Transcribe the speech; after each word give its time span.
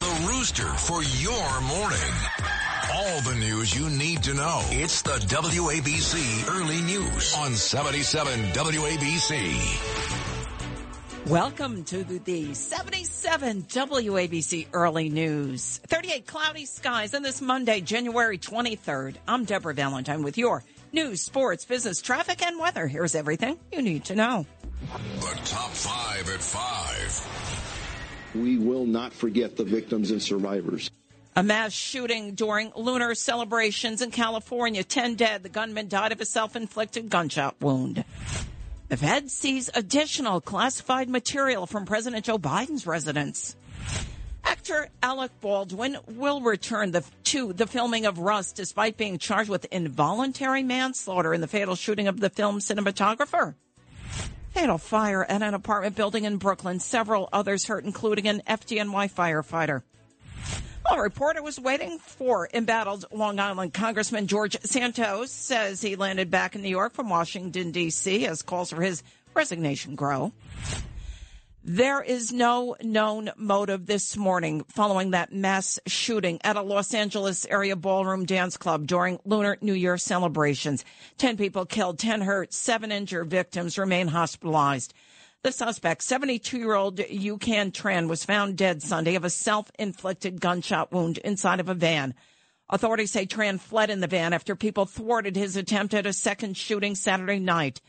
The 0.00 0.26
Rooster 0.30 0.64
for 0.64 1.02
your 1.02 1.60
morning. 1.60 1.98
All 2.94 3.20
the 3.20 3.34
news 3.38 3.78
you 3.78 3.90
need 3.90 4.22
to 4.22 4.32
know. 4.32 4.62
It's 4.70 5.02
the 5.02 5.18
WABC 5.18 6.48
Early 6.48 6.80
News 6.80 7.34
on 7.36 7.52
77 7.52 8.40
WABC. 8.52 9.60
Welcome 11.26 11.84
to 11.84 12.02
the 12.04 12.54
77 12.54 13.62
WABC 13.64 14.68
Early 14.72 15.10
News. 15.10 15.82
38 15.86 16.26
cloudy 16.26 16.64
skies 16.64 17.12
on 17.14 17.22
this 17.22 17.42
Monday, 17.42 17.82
January 17.82 18.38
23rd. 18.38 19.16
I'm 19.28 19.44
Deborah 19.44 19.74
Valentine 19.74 20.22
with 20.22 20.38
your 20.38 20.64
news, 20.94 21.20
sports, 21.20 21.66
business, 21.66 22.00
traffic, 22.00 22.42
and 22.42 22.58
weather. 22.58 22.86
Here's 22.86 23.14
everything 23.14 23.58
you 23.70 23.82
need 23.82 24.06
to 24.06 24.14
know. 24.14 24.46
The 25.20 25.38
top 25.44 25.70
five 25.72 26.26
at 26.30 26.40
five. 26.40 27.69
We 28.34 28.58
will 28.58 28.86
not 28.86 29.12
forget 29.12 29.56
the 29.56 29.64
victims 29.64 30.10
and 30.10 30.22
survivors. 30.22 30.90
A 31.36 31.42
mass 31.42 31.72
shooting 31.72 32.34
during 32.34 32.72
lunar 32.74 33.14
celebrations 33.14 34.02
in 34.02 34.10
California. 34.10 34.82
10 34.82 35.14
dead. 35.14 35.42
The 35.42 35.48
gunman 35.48 35.88
died 35.88 36.12
of 36.12 36.20
a 36.20 36.24
self 36.24 36.56
inflicted 36.56 37.08
gunshot 37.08 37.56
wound. 37.60 38.04
The 38.88 38.96
Fed 38.96 39.30
sees 39.30 39.70
additional 39.74 40.40
classified 40.40 41.08
material 41.08 41.66
from 41.66 41.86
President 41.86 42.24
Joe 42.24 42.38
Biden's 42.38 42.86
residence. 42.86 43.54
Actor 44.42 44.88
Alec 45.02 45.30
Baldwin 45.40 45.96
will 46.08 46.40
return 46.40 46.90
the, 46.90 47.04
to 47.24 47.52
the 47.52 47.68
filming 47.68 48.04
of 48.04 48.18
Rust 48.18 48.56
despite 48.56 48.96
being 48.96 49.18
charged 49.18 49.48
with 49.48 49.64
involuntary 49.66 50.64
manslaughter 50.64 51.32
in 51.32 51.40
the 51.40 51.46
fatal 51.46 51.76
shooting 51.76 52.08
of 52.08 52.18
the 52.18 52.30
film 52.30 52.58
cinematographer. 52.58 53.54
Fatal 54.50 54.78
fire 54.78 55.24
at 55.24 55.42
an 55.42 55.54
apartment 55.54 55.96
building 55.96 56.24
in 56.24 56.36
Brooklyn. 56.36 56.80
Several 56.80 57.28
others 57.32 57.66
hurt, 57.66 57.84
including 57.84 58.26
an 58.26 58.42
FDNY 58.46 59.10
firefighter. 59.12 59.82
A 60.90 61.00
reporter 61.00 61.40
was 61.40 61.60
waiting 61.60 61.98
for 61.98 62.48
embattled 62.52 63.04
Long 63.12 63.38
Island 63.38 63.72
Congressman 63.72 64.26
George 64.26 64.56
Santos 64.64 65.30
says 65.30 65.80
he 65.80 65.94
landed 65.94 66.30
back 66.30 66.56
in 66.56 66.62
New 66.62 66.68
York 66.68 66.94
from 66.94 67.08
Washington, 67.08 67.70
D.C. 67.70 68.26
as 68.26 68.42
calls 68.42 68.70
for 68.70 68.82
his 68.82 69.04
resignation 69.32 69.94
grow. 69.94 70.32
There 71.62 72.00
is 72.00 72.32
no 72.32 72.74
known 72.82 73.30
motive 73.36 73.84
this 73.84 74.16
morning 74.16 74.64
following 74.68 75.10
that 75.10 75.34
mass 75.34 75.78
shooting 75.86 76.40
at 76.42 76.56
a 76.56 76.62
Los 76.62 76.94
Angeles 76.94 77.44
area 77.50 77.76
ballroom 77.76 78.24
dance 78.24 78.56
club 78.56 78.86
during 78.86 79.20
Lunar 79.26 79.58
New 79.60 79.74
Year 79.74 79.98
celebrations. 79.98 80.86
Ten 81.18 81.36
people 81.36 81.66
killed, 81.66 81.98
ten 81.98 82.22
hurt, 82.22 82.54
seven 82.54 82.90
injured 82.90 83.28
victims 83.28 83.76
remain 83.76 84.08
hospitalized. 84.08 84.94
The 85.42 85.52
suspect, 85.52 86.02
72 86.02 86.56
year 86.56 86.74
old 86.74 86.98
Huu 86.98 87.38
Can 87.38 87.72
Tran, 87.72 88.08
was 88.08 88.24
found 88.24 88.56
dead 88.56 88.82
Sunday 88.82 89.14
of 89.14 89.24
a 89.24 89.30
self 89.30 89.70
inflicted 89.78 90.40
gunshot 90.40 90.90
wound 90.92 91.18
inside 91.18 91.60
of 91.60 91.68
a 91.68 91.74
van. 91.74 92.14
Authorities 92.70 93.10
say 93.10 93.26
Tran 93.26 93.60
fled 93.60 93.90
in 93.90 94.00
the 94.00 94.06
van 94.06 94.32
after 94.32 94.56
people 94.56 94.86
thwarted 94.86 95.36
his 95.36 95.56
attempt 95.56 95.92
at 95.92 96.06
a 96.06 96.14
second 96.14 96.56
shooting 96.56 96.94
Saturday 96.94 97.38
night. 97.38 97.82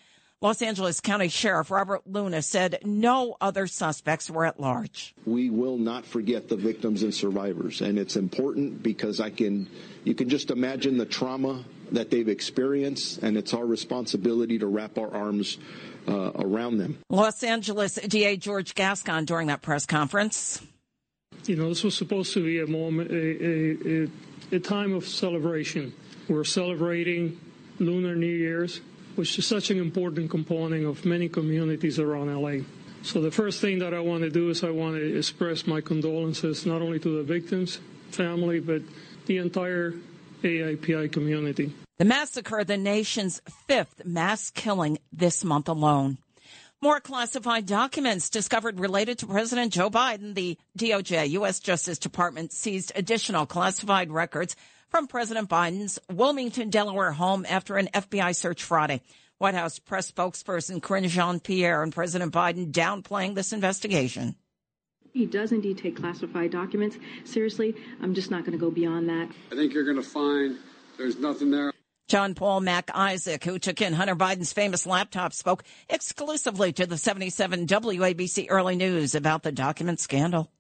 Los 0.43 0.63
Angeles 0.63 0.99
County 1.01 1.27
Sheriff 1.27 1.69
Robert 1.69 2.01
Luna 2.07 2.41
said 2.41 2.79
no 2.83 3.37
other 3.39 3.67
suspects 3.67 4.27
were 4.27 4.43
at 4.43 4.59
large. 4.59 5.13
We 5.23 5.51
will 5.51 5.77
not 5.77 6.03
forget 6.03 6.49
the 6.49 6.55
victims 6.55 7.03
and 7.03 7.13
survivors, 7.13 7.81
and 7.81 7.99
it's 7.99 8.15
important 8.15 8.81
because 8.81 9.19
I 9.19 9.29
can 9.29 9.69
you 10.03 10.15
can 10.15 10.29
just 10.29 10.49
imagine 10.49 10.97
the 10.97 11.05
trauma 11.05 11.63
that 11.91 12.09
they've 12.09 12.27
experienced, 12.27 13.21
and 13.21 13.37
it's 13.37 13.53
our 13.53 13.67
responsibility 13.67 14.57
to 14.57 14.65
wrap 14.65 14.97
our 14.97 15.13
arms 15.13 15.59
uh, 16.07 16.31
around 16.33 16.79
them. 16.79 16.97
Los 17.11 17.43
Angeles 17.43 17.95
DA 17.95 18.35
George 18.35 18.73
Gascon 18.73 19.25
during 19.25 19.45
that 19.47 19.61
press 19.61 19.85
conference. 19.85 20.59
You 21.45 21.55
know, 21.55 21.69
this 21.69 21.83
was 21.83 21.95
supposed 21.95 22.33
to 22.33 22.43
be 22.43 22.59
a 22.61 22.67
moment, 22.67 23.11
a, 23.11 24.05
a, 24.55 24.55
a 24.55 24.59
time 24.59 24.93
of 24.93 25.07
celebration. 25.07 25.93
We're 26.27 26.45
celebrating 26.45 27.39
Lunar 27.79 28.15
New 28.15 28.25
Year's, 28.25 28.81
which 29.15 29.37
is 29.37 29.45
such 29.45 29.71
an 29.71 29.77
important 29.79 30.29
component 30.29 30.85
of 30.85 31.05
many 31.05 31.29
communities 31.29 31.99
around 31.99 32.33
LA. 32.33 32.63
So 33.03 33.21
the 33.21 33.31
first 33.31 33.61
thing 33.61 33.79
that 33.79 33.93
I 33.93 33.99
want 33.99 34.21
to 34.23 34.29
do 34.29 34.49
is 34.49 34.63
I 34.63 34.69
want 34.69 34.95
to 34.95 35.17
express 35.17 35.65
my 35.65 35.81
condolences 35.81 36.65
not 36.65 36.81
only 36.81 36.99
to 36.99 37.17
the 37.17 37.23
victims, 37.23 37.79
family, 38.11 38.59
but 38.59 38.81
the 39.25 39.37
entire 39.37 39.93
AAPI 40.43 41.11
community. 41.11 41.73
The 41.97 42.05
massacre, 42.05 42.63
the 42.63 42.77
nation's 42.77 43.41
fifth 43.67 44.05
mass 44.05 44.51
killing 44.51 44.99
this 45.11 45.43
month 45.43 45.67
alone. 45.67 46.17
More 46.83 46.99
classified 46.99 47.67
documents 47.67 48.31
discovered 48.31 48.79
related 48.79 49.19
to 49.19 49.27
President 49.27 49.71
Joe 49.71 49.91
Biden. 49.91 50.33
The 50.33 50.57
DOJ, 50.77 51.29
U.S. 51.31 51.59
Justice 51.59 51.99
Department, 51.99 52.51
seized 52.51 52.91
additional 52.95 53.45
classified 53.45 54.11
records 54.11 54.55
from 54.91 55.07
President 55.07 55.49
Biden's 55.49 55.97
Wilmington, 56.11 56.69
Delaware 56.69 57.13
home 57.13 57.45
after 57.49 57.77
an 57.77 57.87
FBI 57.93 58.35
search 58.35 58.61
Friday. 58.61 59.01
White 59.37 59.55
House 59.55 59.79
press 59.79 60.11
spokesperson 60.11 60.81
Karine 60.81 61.07
Jean-Pierre 61.07 61.81
and 61.81 61.93
President 61.93 62.33
Biden 62.33 62.71
downplaying 62.71 63.33
this 63.33 63.53
investigation. 63.53 64.35
He 65.13 65.25
does 65.25 65.51
indeed 65.51 65.77
take 65.77 65.95
classified 65.95 66.51
documents 66.51 66.97
seriously. 67.23 67.73
I'm 68.01 68.13
just 68.13 68.29
not 68.29 68.41
going 68.41 68.51
to 68.51 68.63
go 68.63 68.69
beyond 68.69 69.09
that. 69.09 69.29
I 69.51 69.55
think 69.55 69.73
you're 69.73 69.85
going 69.85 69.95
to 69.95 70.03
find 70.03 70.57
there's 70.97 71.17
nothing 71.17 71.51
there. 71.51 71.71
John 72.09 72.35
Paul 72.35 72.59
Mac 72.59 72.91
Isaac, 72.93 73.45
who 73.45 73.57
took 73.57 73.81
in 73.81 73.93
Hunter 73.93 74.15
Biden's 74.15 74.51
famous 74.51 74.85
laptop, 74.85 75.33
spoke 75.33 75.63
exclusively 75.89 76.73
to 76.73 76.85
the 76.85 76.97
77 76.97 77.65
WABC 77.65 78.47
Early 78.49 78.75
News 78.75 79.15
about 79.15 79.43
the 79.43 79.53
document 79.53 80.01
scandal. 80.01 80.51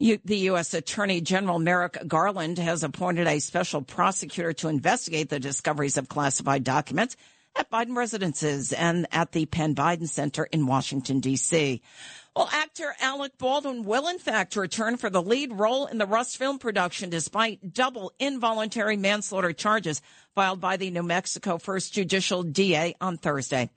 The 0.00 0.36
U.S. 0.38 0.72
Attorney 0.72 1.20
General 1.20 1.58
Merrick 1.58 1.98
Garland 2.08 2.58
has 2.58 2.82
appointed 2.82 3.26
a 3.26 3.38
special 3.38 3.82
prosecutor 3.82 4.54
to 4.54 4.68
investigate 4.68 5.28
the 5.28 5.38
discoveries 5.38 5.98
of 5.98 6.08
classified 6.08 6.64
documents 6.64 7.16
at 7.54 7.70
Biden 7.70 7.94
residences 7.94 8.72
and 8.72 9.06
at 9.12 9.32
the 9.32 9.44
Penn 9.44 9.74
Biden 9.74 10.08
Center 10.08 10.44
in 10.44 10.66
Washington, 10.66 11.20
D.C. 11.20 11.82
Well, 12.34 12.48
actor 12.50 12.94
Alec 13.00 13.36
Baldwin 13.36 13.84
will 13.84 14.08
in 14.08 14.18
fact 14.18 14.56
return 14.56 14.96
for 14.96 15.10
the 15.10 15.22
lead 15.22 15.52
role 15.52 15.86
in 15.86 15.98
the 15.98 16.06
Rust 16.06 16.38
film 16.38 16.58
production 16.58 17.10
despite 17.10 17.74
double 17.74 18.12
involuntary 18.18 18.96
manslaughter 18.96 19.52
charges 19.52 20.00
filed 20.34 20.60
by 20.60 20.78
the 20.78 20.90
New 20.90 21.02
Mexico 21.02 21.58
First 21.58 21.92
Judicial 21.92 22.42
DA 22.42 22.94
on 23.02 23.18
Thursday. 23.18 23.68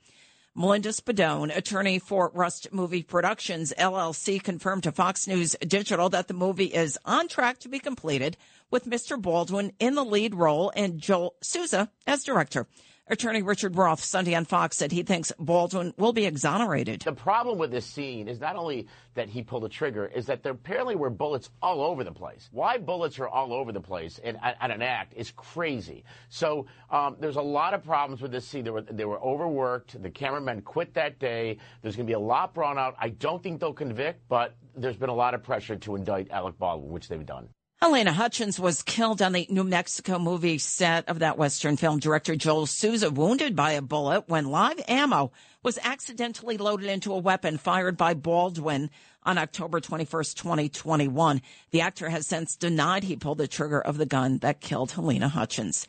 Melina 0.56 0.90
Spadone, 0.90 1.56
attorney 1.56 1.98
for 1.98 2.30
Rust 2.32 2.68
Movie 2.70 3.02
Productions 3.02 3.72
LLC, 3.76 4.40
confirmed 4.40 4.84
to 4.84 4.92
Fox 4.92 5.26
News 5.26 5.56
Digital 5.66 6.08
that 6.10 6.28
the 6.28 6.34
movie 6.34 6.66
is 6.66 6.96
on 7.04 7.26
track 7.26 7.58
to 7.58 7.68
be 7.68 7.80
completed 7.80 8.36
with 8.70 8.84
Mr. 8.84 9.20
Baldwin 9.20 9.72
in 9.80 9.96
the 9.96 10.04
lead 10.04 10.36
role 10.36 10.72
and 10.76 11.00
Joel 11.00 11.34
Souza 11.42 11.90
as 12.06 12.22
director. 12.22 12.68
Attorney 13.06 13.42
Richard 13.42 13.76
Roth 13.76 14.02
Sunday 14.02 14.34
on 14.34 14.46
Fox 14.46 14.78
said 14.78 14.90
he 14.90 15.02
thinks 15.02 15.30
Baldwin 15.38 15.92
will 15.98 16.14
be 16.14 16.24
exonerated. 16.24 17.02
The 17.02 17.12
problem 17.12 17.58
with 17.58 17.70
this 17.70 17.84
scene 17.84 18.28
is 18.28 18.40
not 18.40 18.56
only 18.56 18.86
that 19.12 19.28
he 19.28 19.42
pulled 19.42 19.64
the 19.64 19.68
trigger, 19.68 20.06
is 20.06 20.24
that 20.24 20.42
there 20.42 20.52
apparently 20.52 20.96
were 20.96 21.10
bullets 21.10 21.50
all 21.60 21.82
over 21.82 22.02
the 22.02 22.12
place. 22.12 22.48
Why 22.50 22.78
bullets 22.78 23.18
are 23.18 23.28
all 23.28 23.52
over 23.52 23.72
the 23.72 23.80
place 23.80 24.16
in, 24.20 24.36
at, 24.36 24.56
an 24.70 24.80
act 24.80 25.12
is 25.16 25.30
crazy. 25.32 26.02
So 26.30 26.64
um, 26.90 27.16
there's 27.20 27.36
a 27.36 27.42
lot 27.42 27.74
of 27.74 27.84
problems 27.84 28.22
with 28.22 28.32
this 28.32 28.48
scene. 28.48 28.64
They 28.64 28.70
were, 28.70 28.80
they 28.80 29.04
were 29.04 29.22
overworked. 29.22 30.00
The 30.02 30.10
cameramen 30.10 30.62
quit 30.62 30.94
that 30.94 31.18
day. 31.18 31.58
There's 31.82 31.96
going 31.96 32.06
to 32.06 32.10
be 32.10 32.14
a 32.14 32.18
lot 32.18 32.54
brought 32.54 32.78
out. 32.78 32.96
I 32.98 33.10
don't 33.10 33.42
think 33.42 33.60
they'll 33.60 33.74
convict, 33.74 34.22
but 34.30 34.56
there's 34.74 34.96
been 34.96 35.10
a 35.10 35.14
lot 35.14 35.34
of 35.34 35.42
pressure 35.42 35.76
to 35.76 35.96
indict 35.96 36.30
Alec 36.30 36.58
Baldwin, 36.58 36.90
which 36.90 37.08
they've 37.08 37.26
done. 37.26 37.50
Halyna 37.84 38.14
Hutchins 38.14 38.58
was 38.58 38.82
killed 38.82 39.20
on 39.20 39.32
the 39.32 39.46
New 39.50 39.62
Mexico 39.62 40.18
movie 40.18 40.56
set 40.56 41.06
of 41.06 41.18
that 41.18 41.36
Western 41.36 41.76
film. 41.76 41.98
Director 41.98 42.34
Joel 42.34 42.64
Souza 42.64 43.10
wounded 43.10 43.54
by 43.54 43.72
a 43.72 43.82
bullet 43.82 44.26
when 44.26 44.46
live 44.46 44.80
ammo 44.88 45.32
was 45.62 45.78
accidentally 45.82 46.56
loaded 46.56 46.88
into 46.88 47.12
a 47.12 47.18
weapon 47.18 47.58
fired 47.58 47.98
by 47.98 48.14
Baldwin 48.14 48.88
on 49.24 49.36
October 49.36 49.82
21st, 49.82 50.34
2021. 50.34 51.42
The 51.72 51.82
actor 51.82 52.08
has 52.08 52.26
since 52.26 52.56
denied 52.56 53.04
he 53.04 53.16
pulled 53.16 53.36
the 53.36 53.46
trigger 53.46 53.82
of 53.82 53.98
the 53.98 54.06
gun 54.06 54.38
that 54.38 54.62
killed 54.62 54.92
Halyna 54.92 55.28
Hutchins. 55.28 55.86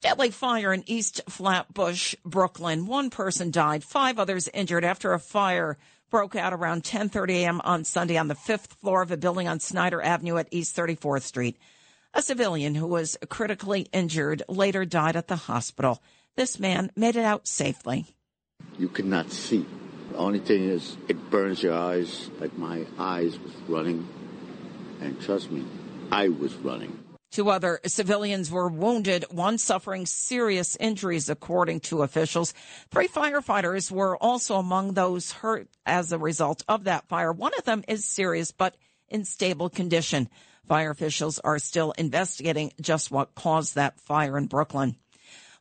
Deadly 0.00 0.32
fire 0.32 0.72
in 0.72 0.82
East 0.86 1.20
Flatbush, 1.28 2.16
Brooklyn. 2.24 2.84
One 2.86 3.10
person 3.10 3.52
died, 3.52 3.84
five 3.84 4.18
others 4.18 4.48
injured 4.52 4.84
after 4.84 5.12
a 5.12 5.20
fire 5.20 5.78
broke 6.10 6.36
out 6.36 6.52
around 6.52 6.84
10:30 6.84 7.30
a.m. 7.42 7.60
on 7.64 7.84
Sunday 7.84 8.16
on 8.16 8.28
the 8.28 8.34
fifth 8.34 8.74
floor 8.74 9.02
of 9.02 9.10
a 9.10 9.16
building 9.16 9.48
on 9.48 9.60
Snyder 9.60 10.02
Avenue 10.02 10.36
at 10.36 10.48
East 10.50 10.76
34th 10.76 11.22
Street. 11.22 11.58
A 12.14 12.22
civilian 12.22 12.74
who 12.74 12.86
was 12.86 13.16
critically 13.28 13.82
injured 13.92 14.42
later 14.48 14.84
died 14.84 15.16
at 15.16 15.28
the 15.28 15.36
hospital. 15.36 16.02
This 16.36 16.58
man 16.58 16.90
made 16.96 17.16
it 17.16 17.24
out 17.24 17.46
safely. 17.46 18.06
You 18.78 18.88
could 18.88 19.04
not 19.04 19.30
see. 19.30 19.66
The 20.10 20.16
only 20.16 20.38
thing 20.38 20.64
is, 20.64 20.96
it 21.08 21.30
burns 21.30 21.62
your 21.62 21.74
eyes. 21.74 22.30
Like 22.40 22.56
my 22.56 22.86
eyes 22.98 23.38
was 23.38 23.54
running, 23.68 24.08
and 25.00 25.20
trust 25.20 25.50
me, 25.50 25.64
I 26.10 26.28
was 26.28 26.54
running. 26.54 26.98
Two 27.30 27.50
other 27.50 27.80
civilians 27.84 28.50
were 28.50 28.68
wounded, 28.68 29.26
one 29.30 29.58
suffering 29.58 30.06
serious 30.06 30.76
injuries, 30.76 31.28
according 31.28 31.80
to 31.80 32.02
officials. 32.02 32.54
Three 32.90 33.08
firefighters 33.08 33.90
were 33.90 34.16
also 34.16 34.56
among 34.56 34.94
those 34.94 35.32
hurt 35.32 35.68
as 35.84 36.10
a 36.10 36.18
result 36.18 36.64
of 36.68 36.84
that 36.84 37.06
fire. 37.08 37.32
One 37.32 37.52
of 37.58 37.64
them 37.64 37.84
is 37.86 38.06
serious, 38.06 38.50
but 38.50 38.76
in 39.08 39.24
stable 39.24 39.68
condition. 39.68 40.28
Fire 40.66 40.90
officials 40.90 41.38
are 41.40 41.58
still 41.58 41.92
investigating 41.92 42.72
just 42.80 43.10
what 43.10 43.34
caused 43.34 43.74
that 43.74 44.00
fire 44.00 44.36
in 44.38 44.46
Brooklyn. 44.46 44.96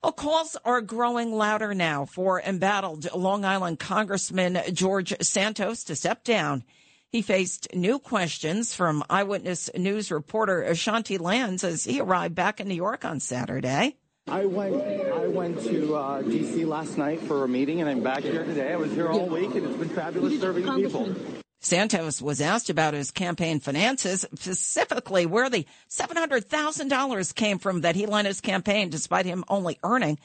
Well, 0.04 0.12
calls 0.12 0.56
are 0.64 0.82
growing 0.82 1.34
louder 1.34 1.74
now 1.74 2.06
for 2.06 2.42
embattled 2.42 3.12
Long 3.14 3.44
Island 3.44 3.80
Congressman 3.80 4.60
George 4.74 5.14
Santos 5.22 5.84
to 5.86 5.96
step 5.96 6.24
down. 6.24 6.64
He 7.12 7.22
faced 7.22 7.74
new 7.74 8.00
questions 8.00 8.74
from 8.74 9.02
Eyewitness 9.10 9.70
News 9.76 10.12
reporter 10.12 10.62
Ashanti 10.62 11.18
Lands 11.18 11.64
as 11.64 11.86
he 11.86 12.02
arrived 12.02 12.36
back 12.36 12.60
in 12.60 12.68
New 12.68 12.76
York 12.76 13.06
on 13.06 13.22
Saturday. 13.22 13.96
I 14.28 14.46
went. 14.46 14.76
I 14.76 15.28
went 15.28 15.64
to 15.64 15.96
uh, 15.96 16.22
D.C. 16.22 16.66
last 16.66 16.98
night 16.98 17.22
for 17.22 17.46
a 17.46 17.48
meeting, 17.48 17.80
and 17.80 17.90
I'm 17.90 18.04
back 18.04 18.24
here 18.24 18.44
today. 18.44 18.74
I 18.74 18.76
was 18.76 18.92
here 18.92 19.08
all 19.08 19.26
week, 19.28 19.56
and 19.56 19.66
it's 19.66 19.78
been 19.78 19.88
fabulous 19.88 20.38
serving 20.42 20.66
people. 20.66 21.16
Santos 21.62 22.22
was 22.22 22.42
asked 22.42 22.70
about 22.70 22.94
his 22.94 23.10
campaign 23.10 23.62
finances, 23.62 24.26
specifically 24.36 25.26
where 25.26 25.50
the 25.50 25.66
$700,000 25.90 27.36
came 27.36 27.58
from 27.58 27.82
that 27.82 27.96
he 27.96 28.06
lent 28.06 28.28
his 28.28 28.42
campaign, 28.42 28.90
despite 28.90 29.26
him 29.26 29.46
only 29.48 29.80
earning 29.82 30.20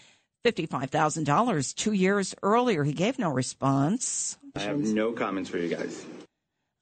$55,000 0.45 1.75
two 1.77 1.93
years 1.93 2.35
earlier. 2.43 2.83
He 2.83 2.93
gave 2.93 3.21
no 3.21 3.31
response. 3.31 4.37
I 4.57 4.61
have 4.63 4.79
no 4.79 5.13
comments 5.13 5.49
for 5.49 5.59
you 5.59 5.75
guys. 5.75 6.05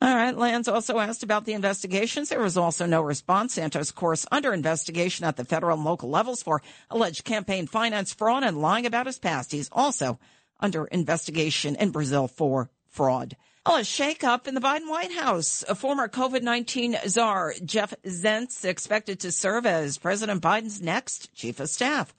All 0.02 0.14
right. 0.14 0.37
Lands 0.37 0.67
also 0.67 0.99
asked 0.99 1.23
about 1.23 1.44
the 1.44 1.52
investigations. 1.52 2.31
There 2.31 2.41
was 2.41 2.56
also 2.56 2.87
no 2.87 3.02
response. 3.02 3.55
Santos, 3.55 3.91
of 3.91 3.97
course, 3.97 4.25
under 4.32 4.55
investigation 4.55 5.26
at 5.26 5.37
the 5.37 5.44
federal 5.44 5.76
and 5.76 5.85
local 5.85 6.08
levels 6.08 6.43
for 6.43 6.62
alleged 6.88 7.25
campaign 7.25 7.67
finance 7.67 8.14
fraud 8.14 8.43
and 8.43 8.62
lying 8.62 8.87
about 8.87 9.06
his 9.06 9.19
past. 9.19 9.52
He's 9.52 9.69
also 9.73 10.19
under 10.58 10.87
investigation 10.87 11.76
in 11.76 11.91
Brazil 11.91 12.29
for 12.29 12.70
fraud. 12.88 13.37
Well, 13.67 13.76
a 13.76 13.81
shakeup 13.81 14.49
in 14.49 14.55
the 14.55 14.61
Biden 14.61 14.88
White 14.88 15.12
House. 15.12 15.62
A 15.69 15.75
former 15.75 16.08
COVID-19 16.08 17.06
czar, 17.06 17.55
Jeff 17.62 17.93
Zients, 18.06 18.64
expected 18.64 19.20
to 19.20 19.31
serve 19.31 19.67
as 19.67 19.99
President 19.99 20.43
Biden's 20.43 20.81
next 20.81 21.35
chief 21.35 21.61
of 21.61 21.69
staff. 21.69 22.14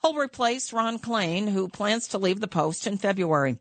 He'll 0.00 0.16
replace 0.16 0.72
Ron 0.72 0.98
Klain, 0.98 1.50
who 1.50 1.68
plans 1.68 2.08
to 2.08 2.18
leave 2.18 2.40
the 2.40 2.48
post 2.48 2.86
in 2.86 2.96
February. 2.96 3.58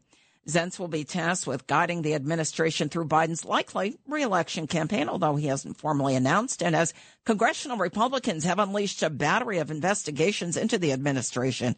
Zients 0.49 0.79
will 0.79 0.87
be 0.87 1.03
tasked 1.03 1.47
with 1.47 1.67
guiding 1.67 2.01
the 2.01 2.15
administration 2.15 2.89
through 2.89 3.07
Biden's 3.07 3.45
likely 3.45 3.97
reelection 4.07 4.67
campaign, 4.67 5.07
although 5.07 5.35
he 5.35 5.47
hasn't 5.47 5.77
formally 5.77 6.15
announced. 6.15 6.63
And 6.63 6.75
as 6.75 6.93
congressional 7.25 7.77
Republicans 7.77 8.43
have 8.43 8.59
unleashed 8.59 9.03
a 9.03 9.09
battery 9.09 9.59
of 9.59 9.71
investigations 9.71 10.57
into 10.57 10.77
the 10.77 10.91
administration, 10.91 11.75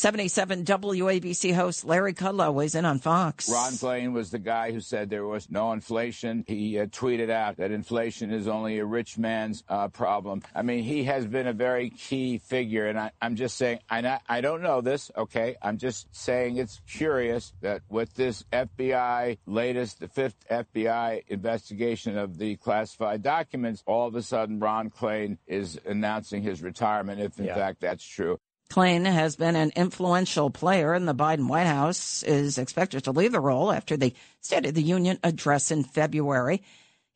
77 0.00 0.64
WABC 0.64 1.54
host 1.54 1.84
Larry 1.84 2.14
Kudlow 2.14 2.54
weighs 2.54 2.74
in 2.74 2.86
on 2.86 3.00
Fox. 3.00 3.50
Ron 3.50 3.72
Klain 3.72 4.14
was 4.14 4.30
the 4.30 4.38
guy 4.38 4.72
who 4.72 4.80
said 4.80 5.10
there 5.10 5.26
was 5.26 5.50
no 5.50 5.72
inflation. 5.72 6.42
He 6.48 6.80
uh, 6.80 6.86
tweeted 6.86 7.28
out 7.28 7.58
that 7.58 7.70
inflation 7.70 8.32
is 8.32 8.48
only 8.48 8.78
a 8.78 8.84
rich 8.86 9.18
man's 9.18 9.62
uh, 9.68 9.88
problem. 9.88 10.40
I 10.54 10.62
mean, 10.62 10.84
he 10.84 11.04
has 11.04 11.26
been 11.26 11.46
a 11.46 11.52
very 11.52 11.90
key 11.90 12.38
figure, 12.38 12.86
and 12.86 12.98
I, 12.98 13.10
am 13.20 13.36
just 13.36 13.58
saying, 13.58 13.80
I, 13.90 14.20
I 14.26 14.40
don't 14.40 14.62
know 14.62 14.80
this, 14.80 15.10
okay? 15.14 15.56
I'm 15.60 15.76
just 15.76 16.06
saying 16.16 16.56
it's 16.56 16.80
curious 16.88 17.52
that 17.60 17.82
with 17.90 18.14
this 18.14 18.42
FBI 18.50 19.36
latest, 19.44 20.00
the 20.00 20.08
fifth 20.08 20.48
FBI 20.50 21.24
investigation 21.28 22.16
of 22.16 22.38
the 22.38 22.56
classified 22.56 23.22
documents, 23.22 23.82
all 23.84 24.08
of 24.08 24.14
a 24.14 24.22
sudden 24.22 24.60
Ron 24.60 24.88
Klain 24.88 25.36
is 25.46 25.78
announcing 25.84 26.40
his 26.42 26.62
retirement, 26.62 27.20
if 27.20 27.38
in 27.38 27.44
yeah. 27.44 27.54
fact 27.54 27.82
that's 27.82 28.02
true. 28.02 28.38
Klain 28.70 29.04
has 29.04 29.34
been 29.34 29.56
an 29.56 29.72
influential 29.74 30.48
player 30.48 30.94
in 30.94 31.04
the 31.04 31.14
Biden 31.14 31.48
White 31.48 31.66
House, 31.66 32.22
is 32.22 32.56
expected 32.56 33.02
to 33.02 33.10
leave 33.10 33.32
the 33.32 33.40
role 33.40 33.72
after 33.72 33.96
the 33.96 34.14
State 34.40 34.64
of 34.64 34.74
the 34.74 34.82
Union 34.82 35.18
address 35.24 35.72
in 35.72 35.82
February. 35.82 36.62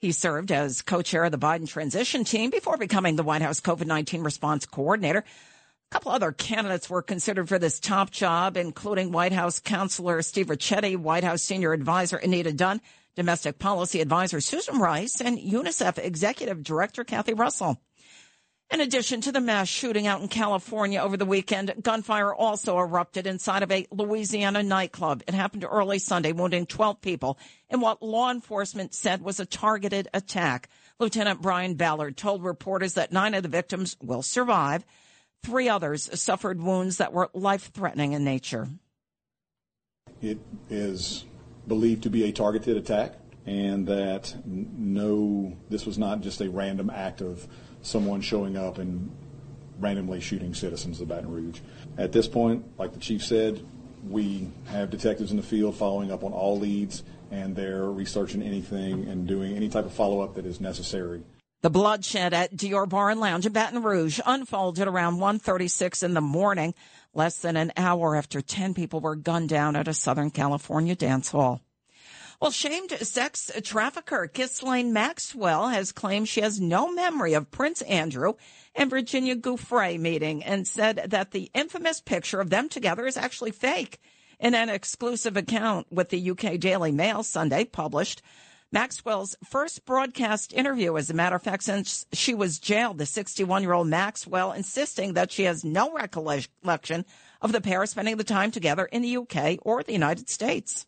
He 0.01 0.11
served 0.11 0.51
as 0.51 0.83
co-chair 0.83 1.23
of 1.23 1.31
the 1.31 1.39
Biden 1.39 1.69
transition 1.69 2.25
team 2.25 2.51
before 2.51 2.77
becoming 2.77 3.15
the 3.15 3.23
White 3.23 3.41
House 3.41 3.61
COVID-19 3.61 4.25
response 4.25 4.67
coordinator. 4.67 5.21
A 5.21 5.25
couple 5.93 6.11
other 6.11 6.33
candidates 6.33 6.91
were 6.91 7.03
considered 7.03 7.49
for 7.49 7.61
this 7.61 7.79
top 7.79 8.11
job, 8.11 8.57
including 8.57 9.13
White 9.13 9.33
House 9.33 9.61
counselor 9.61 10.23
Steve 10.23 10.49
Ricchetti, 10.49 10.97
White 10.97 11.23
House 11.23 11.43
senior 11.43 11.73
advisor 11.73 12.17
Anita 12.17 12.53
Dunn, 12.53 12.81
domestic 13.15 13.61
policy 13.61 14.01
advisor 14.01 14.41
Susan 14.41 14.81
Rice, 14.81 15.21
and 15.21 15.39
UNICEF 15.39 15.99
executive 15.99 16.65
director 16.65 17.05
Kathy 17.05 17.33
Russell. 17.33 17.81
In 18.71 18.81
addition 18.81 19.21
to 19.21 19.33
the 19.33 19.41
mass 19.41 19.69
shooting 19.69 20.07
out 20.07 20.21
in 20.21 20.29
California 20.29 21.01
over 21.01 21.17
the 21.17 21.27
weekend, 21.27 21.75
gunfire 21.83 22.35
also 22.35 22.79
erupted 22.79 23.27
inside 23.27 23.63
of 23.63 23.71
a 23.71 23.87
Louisiana 23.91 24.63
nightclub. 24.63 25.23
It 25.29 25.35
happened 25.35 25.65
early 25.69 25.99
Sunday, 25.99 26.33
wounding 26.33 26.67
12 26.67 27.01
people 27.01 27.39
in 27.69 27.81
what 27.81 28.03
law 28.03 28.31
enforcement 28.31 28.95
said 28.95 29.21
was 29.21 29.39
a 29.39 29.47
targeted 29.47 30.09
attack. 30.15 30.69
Lieutenant 30.99 31.43
Brian 31.43 31.75
Ballard 31.75 32.17
told 32.17 32.43
reporters 32.43 32.95
that 32.95 33.13
nine 33.13 33.35
of 33.35 33.43
the 33.43 33.49
victims 33.49 33.97
will 34.03 34.23
survive. 34.23 34.85
Three 35.45 35.69
others 35.69 36.09
suffered 36.19 36.61
wounds 36.61 36.97
that 36.97 37.13
were 37.13 37.31
life 37.35 37.71
threatening 37.75 38.13
in 38.13 38.25
nature. 38.25 38.69
It 40.23 40.39
is 40.71 41.27
believed 41.69 42.05
to 42.05 42.11
be 42.11 42.25
a 42.25 42.33
targeted 42.33 42.79
attack 42.79 43.15
and 43.47 43.87
that 43.87 44.35
no, 44.47 45.55
this 45.69 45.85
was 45.85 45.99
not 45.99 46.23
just 46.23 46.41
a 46.41 46.49
random 46.49 46.89
act 46.89 47.21
of 47.21 47.47
someone 47.85 48.21
showing 48.21 48.57
up 48.57 48.79
and 48.79 49.11
randomly 49.79 50.21
shooting 50.21 50.55
citizens 50.55 51.01
of 51.01 51.09
Baton 51.09 51.31
Rouge. 51.31 51.61
At 51.99 52.13
this 52.13 52.27
point, 52.27 52.65
like 52.79 52.93
the 52.93 53.01
chief 53.01 53.25
said, 53.25 53.65
we 54.09 54.51
have 54.67 54.91
detectives 54.91 55.31
in 55.31 55.37
the 55.37 55.43
field 55.43 55.77
following 55.77 56.11
up 56.11 56.25
on 56.25 56.33
all 56.33 56.59
leads, 56.59 57.03
and 57.31 57.57
they're 57.57 57.91
researching 57.91 58.43
anything 58.43 59.09
and 59.09 59.27
doing 59.27 59.57
any 59.57 59.69
type 59.69 59.87
of 59.87 59.93
follow 59.93 60.21
up 60.21 60.35
that 60.35 60.47
is 60.47 60.61
necessary. 60.61 61.23
The 61.63 61.71
bloodshed 61.71 62.35
at 62.35 62.55
Dior 62.55 62.87
Bar 62.87 63.11
and 63.11 63.21
Lounge 63.21 63.47
in 63.47 63.53
Baton 63.53 63.83
Rouge 63.83 64.21
unfolded 64.27 64.87
around 64.87 65.19
1:36 65.19 66.03
in 66.03 66.13
the 66.13 66.21
morning, 66.21 66.75
less 67.15 67.39
than 67.39 67.57
an 67.57 67.73
hour 67.77 68.17
after 68.17 68.43
10 68.43 68.75
people 68.75 69.01
were 69.01 69.17
gunned 69.17 69.49
down 69.49 69.75
at 69.75 69.89
a 69.89 69.95
Southern 69.95 70.31
California 70.31 70.95
dance 70.95 71.31
hall. 71.31 71.63
Well, 72.41 72.51
shamed 72.51 72.91
sex 72.91 73.51
trafficker 73.63 74.27
Ghislaine 74.33 74.93
Maxwell 74.93 75.69
has 75.69 75.93
claimed 75.93 76.29
she 76.29 76.41
has 76.41 76.61
no 76.61 76.93
memory 76.93 77.33
of 77.35 77.51
Prince 77.51 77.81
Andrew 77.83 78.35
and 78.75 78.91
Virginia 78.91 79.37
Giuffre 79.37 79.99
meeting 79.99 80.43
and 80.43 80.67
said 80.67 81.07
that 81.09 81.31
the 81.31 81.51
infamous 81.55 82.01
picture 82.01 82.41
of 82.41 82.51
them 82.51 82.69
together 82.69 83.07
is 83.07 83.17
actually 83.17 83.53
fake. 83.53 84.01
In 84.41 84.55
an 84.55 84.69
exclusive 84.69 85.37
account 85.37 85.87
with 85.93 86.09
the 86.11 86.31
UK 86.31 86.59
Daily 86.59 86.91
Mail 86.91 87.23
Sunday 87.23 87.65
published, 87.65 88.21
Maxwell's 88.73 89.37
first 89.49 89.85
broadcast 89.85 90.53
interview, 90.53 90.97
as 90.97 91.09
a 91.09 91.15
matter 91.15 91.37
of 91.37 91.43
fact, 91.43 91.63
since 91.63 92.05
she 92.13 92.35
was 92.35 92.59
jailed, 92.59 92.99
the 92.99 93.07
61 93.07 93.63
year 93.63 93.73
old 93.73 93.87
Maxwell 93.87 94.51
insisting 94.51 95.13
that 95.15 95.31
she 95.31 95.45
has 95.45 95.65
no 95.65 95.93
recollection 95.93 97.05
of 97.41 97.53
the 97.53 97.61
pair 97.61 97.87
spending 97.87 98.17
the 98.17 98.25
time 98.25 98.51
together 98.51 98.87
in 98.87 99.03
the 99.03 99.17
UK 99.19 99.59
or 99.63 99.85
the 99.85 99.93
United 99.93 100.29
States. 100.29 100.87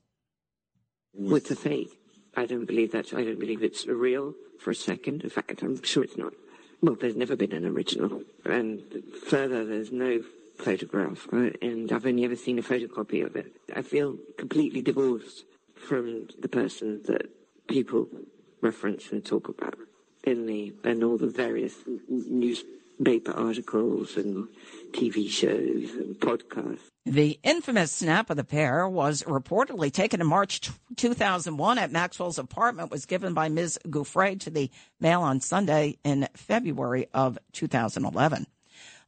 With 1.19 1.49
the 1.49 1.57
fake. 1.57 1.99
I 2.37 2.47
don't 2.47 2.67
believe 2.67 2.93
that. 2.93 3.15
I 3.15 3.25
don't 3.25 3.41
believe 3.41 3.63
it's 3.63 3.87
real 3.87 4.35
for 4.59 4.71
a 4.71 4.75
second. 4.75 5.23
In 5.23 5.31
fact, 5.31 5.63
I'm 5.63 5.83
sure 5.83 6.05
it's 6.05 6.17
not. 6.19 6.35
Well, 6.83 6.95
there's 6.95 7.17
never 7.17 7.37
been 7.37 7.53
an 7.53 7.65
original. 7.67 8.23
And 8.45 8.83
further, 9.27 9.65
there's 9.65 9.91
no 9.93 10.21
photograph. 10.59 11.27
And 11.33 11.91
I've 11.91 12.07
only 12.07 12.25
ever 12.25 12.37
seen 12.37 12.59
a 12.59 12.63
photocopy 12.63 13.25
of 13.25 13.37
it. 13.37 13.53
I 13.75 13.83
feel 13.83 14.17
completely 14.37 14.83
divorced 14.83 15.45
from 15.75 16.29
the 16.39 16.49
person 16.49 17.03
that 17.07 17.31
people 17.69 18.09
reference 18.61 19.13
and 19.13 19.25
talk 19.25 19.49
about 19.49 19.79
in 20.25 20.47
the, 20.47 20.75
and 20.85 21.03
all 21.03 21.17
the 21.17 21.29
various 21.29 21.75
newspaper 22.09 23.33
articles 23.33 24.17
and 24.17 24.49
TV 24.93 25.29
shows 25.31 25.93
and 25.93 26.17
podcasts. 26.17 26.89
The 27.07 27.39
infamous 27.45 27.93
snap 27.93 28.31
of 28.31 28.37
the 28.37 28.43
pair 28.43 28.89
was 28.89 29.23
reportedly 29.23 29.93
taken 29.93 30.21
in 30.21 30.27
March 30.27 30.73
2001 30.97 31.79
at 31.79 31.93
Maxwell's 31.93 32.37
apartment, 32.37 32.91
was 32.91 33.07
given 33.07 33.33
by 33.33 33.49
Ms. 33.49 33.79
Giuffre 33.89 34.41
to 34.41 34.51
the 34.51 34.73
Mail 34.99 35.23
on 35.23 35.41
Sunday 35.41 35.99
in 36.03 36.29
February 36.35 37.07
of 37.15 37.39
2011. 37.53 38.49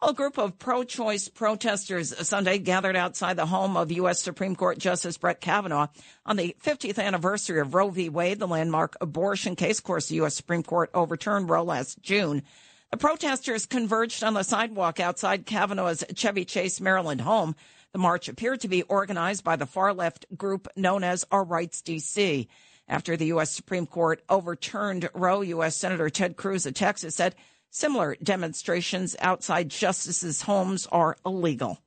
A 0.01 0.13
group 0.13 0.39
of 0.39 0.61
pro-choice 0.61 1.27
protesters 1.27 2.15
Sunday 2.25 2.59
gathered 2.59 2.95
outside 2.95 3.35
the 3.35 3.47
home 3.47 3.77
of 3.77 3.91
U.S. 3.91 4.23
Supreme 4.23 4.55
Court 4.55 4.79
Justice 4.79 5.19
Brett 5.19 5.41
Kavanaugh 5.41 5.89
on 6.25 6.37
the 6.37 6.55
50th 6.63 7.03
anniversary 7.03 7.59
of 7.59 7.75
Roe 7.75 7.91
v. 7.91 8.09
Wade, 8.09 8.39
the 8.39 8.47
landmark 8.47 8.97
abortion 9.01 9.57
case. 9.57 9.79
Of 9.79 9.85
course, 9.85 10.07
the 10.07 10.15
U.S. 10.17 10.37
Supreme 10.37 10.63
Court 10.63 10.91
overturned 10.95 11.51
Roe 11.51 11.65
last 11.65 12.01
June. 12.01 12.45
The 12.93 12.97
protesters 12.97 13.67
converged 13.67 14.23
on 14.23 14.35
the 14.35 14.45
sidewalk 14.45 15.01
outside 15.01 15.47
Kavanaugh's 15.47 16.05
Chevy 16.15 16.45
Chase, 16.45 16.81
Maryland 16.81 17.23
home. 17.23 17.57
The 17.93 17.99
march 17.99 18.29
appeared 18.29 18.61
to 18.61 18.69
be 18.69 18.83
organized 18.83 19.45
by 19.45 19.57
the 19.57 19.67
far 19.67 19.93
left 19.95 20.27
group 20.37 20.69
known 20.77 21.03
as 21.05 21.25
Our 21.31 21.45
Rights 21.45 21.83
DC. 21.83 22.47
After 22.87 23.17
the 23.17 23.27
U.S. 23.27 23.51
Supreme 23.51 23.87
Court 23.87 24.23
overturned 24.29 25.11
Roe, 25.15 25.43
U.S. 25.43 25.77
Senator 25.77 26.09
Ted 26.09 26.37
Cruz 26.37 26.65
of 26.67 26.75
Texas 26.75 27.15
said 27.15 27.35
Similar 27.71 28.17
demonstrations 28.23 29.15
outside 29.21 29.69
justices' 29.69 30.43
homes 30.43 30.87
are 30.87 31.17
illegal. 31.25 31.79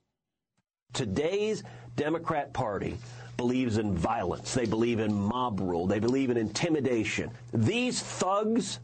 Today's 0.94 1.64
Democrat 1.96 2.54
Party 2.54 2.98
believes 3.36 3.78
in 3.78 3.96
violence. 3.96 4.54
They 4.54 4.66
believe 4.66 5.00
in 5.00 5.12
mob 5.14 5.60
rule. 5.60 5.88
They 5.88 6.00
believe 6.00 6.30
in 6.30 6.38
intimidation. 6.38 7.32
These 7.52 8.02
thugs 8.02 8.80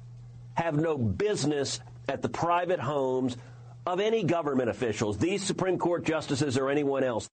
have 0.56 0.76
no 0.76 0.98
business 0.98 1.80
at 2.10 2.24
the 2.24 2.30
private 2.30 2.80
homes 2.80 3.38
of 3.88 4.02
any 4.02 4.24
government 4.24 4.70
officials, 4.70 5.18
these 5.18 5.42
Supreme 5.42 5.80
Court 5.80 6.04
justices 6.04 6.58
or 6.58 6.70
anyone 6.70 7.04
else. 7.04 7.30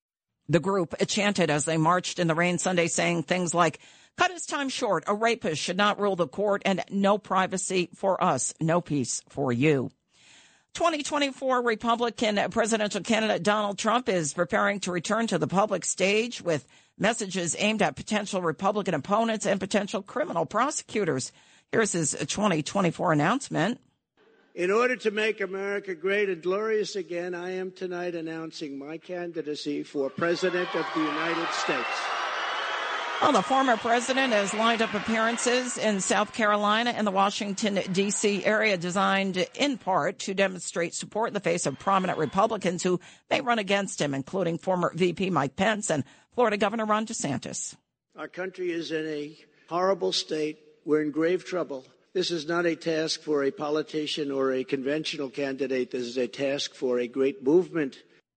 The 0.48 0.60
group 0.60 0.94
chanted 1.08 1.50
as 1.50 1.64
they 1.64 1.76
marched 1.76 2.18
in 2.18 2.28
the 2.28 2.34
rain 2.34 2.58
Sunday, 2.58 2.86
saying 2.86 3.24
things 3.24 3.54
like, 3.54 3.80
cut 4.16 4.30
his 4.30 4.46
time 4.46 4.68
short. 4.68 5.04
A 5.06 5.14
rapist 5.14 5.60
should 5.60 5.76
not 5.76 5.98
rule 5.98 6.16
the 6.16 6.28
court 6.28 6.62
and 6.64 6.84
no 6.90 7.18
privacy 7.18 7.88
for 7.94 8.22
us. 8.22 8.54
No 8.60 8.80
peace 8.80 9.20
for 9.28 9.52
you. 9.52 9.90
2024 10.74 11.62
Republican 11.62 12.38
presidential 12.50 13.00
candidate 13.00 13.42
Donald 13.42 13.78
Trump 13.78 14.08
is 14.08 14.34
preparing 14.34 14.80
to 14.80 14.92
return 14.92 15.26
to 15.28 15.38
the 15.38 15.46
public 15.46 15.84
stage 15.84 16.42
with 16.42 16.66
messages 16.98 17.56
aimed 17.58 17.82
at 17.82 17.96
potential 17.96 18.42
Republican 18.42 18.94
opponents 18.94 19.46
and 19.46 19.58
potential 19.58 20.02
criminal 20.02 20.46
prosecutors. 20.46 21.32
Here's 21.72 21.92
his 21.92 22.12
2024 22.12 23.12
announcement. 23.12 23.80
In 24.54 24.70
order 24.70 24.94
to 24.94 25.10
make 25.10 25.40
America 25.40 25.96
great 25.96 26.28
and 26.28 26.40
glorious 26.40 26.94
again, 26.94 27.34
I 27.34 27.54
am 27.54 27.72
tonight 27.72 28.14
announcing 28.14 28.78
my 28.78 28.98
candidacy 28.98 29.82
for 29.82 30.08
President 30.10 30.72
of 30.76 30.86
the 30.94 31.00
United 31.00 31.48
States. 31.52 31.88
Well, 33.20 33.32
the 33.32 33.42
former 33.42 33.76
president 33.76 34.32
has 34.32 34.54
lined 34.54 34.80
up 34.80 34.94
appearances 34.94 35.76
in 35.76 36.00
South 36.00 36.32
Carolina 36.32 36.90
and 36.90 37.04
the 37.04 37.10
Washington, 37.10 37.80
D.C. 37.90 38.44
area 38.44 38.76
designed 38.76 39.44
in 39.56 39.76
part 39.76 40.20
to 40.20 40.34
demonstrate 40.34 40.94
support 40.94 41.28
in 41.30 41.34
the 41.34 41.40
face 41.40 41.66
of 41.66 41.76
prominent 41.80 42.16
Republicans 42.16 42.84
who 42.84 43.00
may 43.30 43.40
run 43.40 43.58
against 43.58 44.00
him, 44.00 44.14
including 44.14 44.58
former 44.58 44.92
VP 44.94 45.30
Mike 45.30 45.56
Pence 45.56 45.90
and 45.90 46.04
Florida 46.32 46.56
Governor 46.56 46.84
Ron 46.84 47.06
DeSantis. 47.06 47.74
Our 48.16 48.28
country 48.28 48.70
is 48.70 48.92
in 48.92 49.04
a 49.04 49.36
horrible 49.68 50.12
state. 50.12 50.60
We're 50.84 51.02
in 51.02 51.10
grave 51.10 51.44
trouble. 51.44 51.84
This 52.14 52.30
is 52.30 52.46
not 52.46 52.64
a 52.64 52.76
task 52.76 53.22
for 53.22 53.42
a 53.42 53.50
politician 53.50 54.30
or 54.30 54.52
a 54.52 54.62
conventional 54.62 55.30
candidate. 55.30 55.90
This 55.90 56.06
is 56.06 56.16
a 56.16 56.28
task 56.28 56.72
for 56.72 57.00
a 57.00 57.08
great 57.08 57.42
movement. 57.42 57.96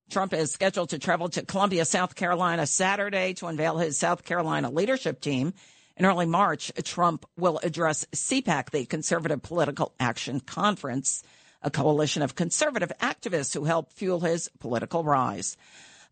Trump 0.09 0.33
is 0.33 0.51
scheduled 0.51 0.89
to 0.89 0.97
travel 0.97 1.29
to 1.29 1.45
Columbia, 1.45 1.85
South 1.85 2.15
Carolina 2.15 2.65
Saturday 2.65 3.35
to 3.35 3.45
unveil 3.45 3.77
his 3.77 3.95
South 3.99 4.23
Carolina 4.23 4.71
leadership 4.71 5.21
team. 5.21 5.53
In 5.95 6.07
early 6.07 6.25
March, 6.25 6.71
Trump 6.83 7.27
will 7.37 7.59
address 7.61 8.03
CPAC, 8.15 8.71
the 8.71 8.85
Conservative 8.85 9.43
Political 9.43 9.93
Action 9.99 10.39
Conference, 10.39 11.21
a 11.61 11.69
coalition 11.69 12.23
of 12.23 12.33
conservative 12.33 12.91
activists 12.99 13.53
who 13.53 13.65
helped 13.65 13.93
fuel 13.93 14.21
his 14.21 14.49
political 14.59 15.03
rise. 15.03 15.55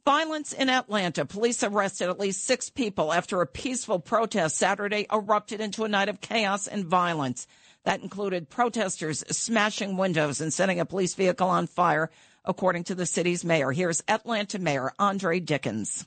Violence 0.05 0.53
in 0.53 0.69
Atlanta. 0.69 1.25
Police 1.25 1.63
arrested 1.63 2.09
at 2.09 2.19
least 2.19 2.45
six 2.45 2.69
people 2.69 3.11
after 3.11 3.41
a 3.41 3.47
peaceful 3.47 3.97
protest 3.97 4.55
Saturday 4.55 5.07
erupted 5.11 5.59
into 5.59 5.83
a 5.83 5.87
night 5.87 6.09
of 6.09 6.21
chaos 6.21 6.67
and 6.67 6.85
violence. 6.85 7.47
That 7.85 8.03
included 8.03 8.47
protesters 8.47 9.23
smashing 9.35 9.97
windows 9.97 10.41
and 10.41 10.53
setting 10.53 10.79
a 10.79 10.85
police 10.85 11.15
vehicle 11.15 11.49
on 11.49 11.65
fire, 11.65 12.11
according 12.45 12.83
to 12.83 12.93
the 12.93 13.07
city's 13.07 13.43
mayor. 13.43 13.71
Here's 13.71 14.03
Atlanta 14.07 14.59
Mayor 14.59 14.93
Andre 14.99 15.39
Dickens 15.39 16.05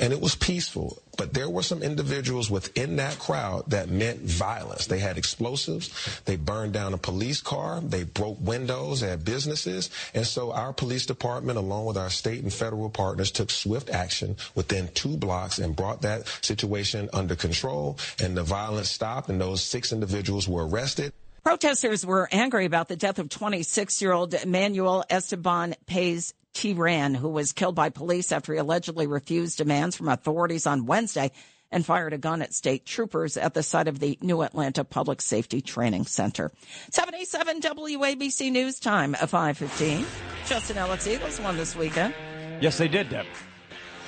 and 0.00 0.12
it 0.12 0.20
was 0.20 0.34
peaceful. 0.34 0.98
But 1.16 1.32
there 1.32 1.48
were 1.48 1.62
some 1.62 1.82
individuals 1.82 2.50
within 2.50 2.96
that 2.96 3.18
crowd 3.18 3.70
that 3.70 3.88
meant 3.88 4.20
violence. 4.20 4.86
They 4.86 4.98
had 4.98 5.16
explosives. 5.16 6.20
They 6.24 6.36
burned 6.36 6.72
down 6.72 6.92
a 6.92 6.98
police 6.98 7.40
car. 7.40 7.80
They 7.80 8.02
broke 8.02 8.38
windows 8.40 9.02
at 9.02 9.24
businesses. 9.24 9.90
And 10.12 10.26
so 10.26 10.52
our 10.52 10.72
police 10.72 11.06
department, 11.06 11.58
along 11.58 11.86
with 11.86 11.96
our 11.96 12.10
state 12.10 12.42
and 12.42 12.52
federal 12.52 12.90
partners, 12.90 13.30
took 13.30 13.50
swift 13.50 13.90
action 13.90 14.36
within 14.56 14.88
two 14.88 15.16
blocks 15.16 15.58
and 15.58 15.76
brought 15.76 16.02
that 16.02 16.26
situation 16.42 17.08
under 17.12 17.36
control. 17.36 17.98
And 18.20 18.36
the 18.36 18.42
violence 18.42 18.90
stopped 18.90 19.28
and 19.28 19.40
those 19.40 19.62
six 19.62 19.92
individuals 19.92 20.48
were 20.48 20.66
arrested. 20.66 21.12
Protesters 21.44 22.06
were 22.06 22.28
angry 22.32 22.64
about 22.64 22.88
the 22.88 22.96
death 22.96 23.18
of 23.18 23.28
26 23.28 24.00
year 24.00 24.12
old 24.12 24.34
Manuel 24.46 25.04
Esteban 25.10 25.74
Paez 25.86 26.32
Terán, 26.54 27.16
who 27.16 27.28
was 27.28 27.52
killed 27.52 27.74
by 27.74 27.90
police 27.90 28.32
after 28.32 28.52
he 28.52 28.58
allegedly 28.58 29.06
refused 29.06 29.58
demands 29.58 29.96
from 29.96 30.08
authorities 30.08 30.66
on 30.66 30.86
Wednesday 30.86 31.32
and 31.70 31.84
fired 31.84 32.12
a 32.12 32.18
gun 32.18 32.40
at 32.40 32.54
state 32.54 32.86
troopers 32.86 33.36
at 33.36 33.52
the 33.54 33.62
site 33.62 33.88
of 33.88 33.98
the 33.98 34.16
New 34.22 34.42
Atlanta 34.42 34.84
Public 34.84 35.20
Safety 35.20 35.60
Training 35.60 36.06
Center. 36.06 36.52
77 36.90 37.60
WABC 37.60 38.52
News 38.52 38.78
Time, 38.78 39.14
at 39.16 39.28
515. 39.28 40.06
Justin 40.46 40.78
Ellick's 40.78 41.06
Eagles 41.06 41.40
won 41.40 41.56
this 41.56 41.74
weekend. 41.74 42.14
Yes, 42.60 42.78
they 42.78 42.88
did, 42.88 43.10
Deb. 43.10 43.26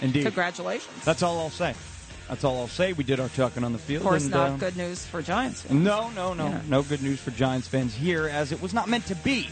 Indeed. 0.01 0.23
Congratulations. 0.23 1.05
That's 1.05 1.23
all 1.23 1.41
I'll 1.41 1.51
say. 1.51 1.75
That's 2.29 2.45
all 2.45 2.59
I'll 2.59 2.69
say. 2.69 2.93
We 2.93 3.05
did 3.05 3.19
our 3.19 3.29
talking 3.31 3.65
on 3.65 3.73
the 3.73 3.79
field. 3.79 4.03
Of 4.03 4.09
course, 4.09 4.25
and, 4.25 4.33
not 4.33 4.51
uh, 4.51 4.57
good 4.57 4.77
news 4.77 5.05
for 5.05 5.23
Giants 5.23 5.63
fans. 5.63 5.81
No, 5.81 6.11
no, 6.11 6.35
no. 6.35 6.49
Yeah. 6.49 6.61
No 6.69 6.83
good 6.83 7.03
news 7.03 7.21
for 7.21 7.31
Giants 7.33 7.67
fans 7.69 7.95
here, 7.95 8.29
as 8.29 8.53
it 8.53 8.61
was 8.61 8.75
not 8.75 8.89
meant 8.89 9.07
to 9.07 9.15
be 9.17 9.49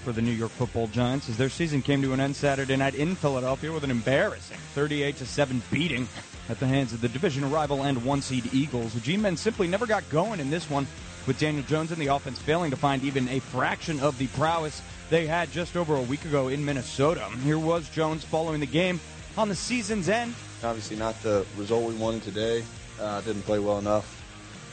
for 0.00 0.12
the 0.12 0.22
New 0.22 0.32
York 0.32 0.50
Football 0.52 0.86
Giants 0.88 1.28
as 1.28 1.36
their 1.36 1.48
season 1.48 1.82
came 1.82 2.00
to 2.02 2.12
an 2.12 2.20
end 2.20 2.34
Saturday 2.34 2.76
night 2.76 2.94
in 2.94 3.14
Philadelphia 3.14 3.70
with 3.70 3.84
an 3.84 3.90
embarrassing 3.90 4.56
38 4.74 5.18
7 5.18 5.62
beating 5.70 6.08
at 6.48 6.58
the 6.58 6.66
hands 6.66 6.92
of 6.92 7.00
the 7.00 7.08
division 7.08 7.48
rival 7.50 7.82
and 7.82 8.04
one 8.04 8.22
seed 8.22 8.52
Eagles. 8.52 8.94
The 8.94 9.00
G-men 9.00 9.36
simply 9.36 9.68
never 9.68 9.86
got 9.86 10.08
going 10.10 10.40
in 10.40 10.50
this 10.50 10.68
one, 10.70 10.86
with 11.26 11.38
Daniel 11.38 11.64
Jones 11.64 11.92
and 11.92 12.00
the 12.00 12.08
offense 12.08 12.38
failing 12.38 12.70
to 12.70 12.76
find 12.76 13.04
even 13.04 13.28
a 13.28 13.40
fraction 13.40 14.00
of 14.00 14.16
the 14.18 14.26
prowess 14.28 14.82
they 15.10 15.26
had 15.26 15.50
just 15.52 15.76
over 15.76 15.94
a 15.96 16.02
week 16.02 16.24
ago 16.24 16.48
in 16.48 16.64
Minnesota. 16.64 17.26
Here 17.44 17.58
was 17.58 17.88
Jones 17.90 18.24
following 18.24 18.60
the 18.60 18.66
game 18.66 19.00
on 19.36 19.48
the 19.48 19.54
season's 19.54 20.08
end. 20.08 20.34
Obviously, 20.64 20.96
not 20.96 21.20
the 21.22 21.46
result 21.56 21.84
we 21.88 21.94
wanted 21.94 22.22
today. 22.22 22.64
Uh, 23.00 23.20
didn't 23.20 23.42
play 23.42 23.58
well 23.58 23.78
enough 23.78 24.22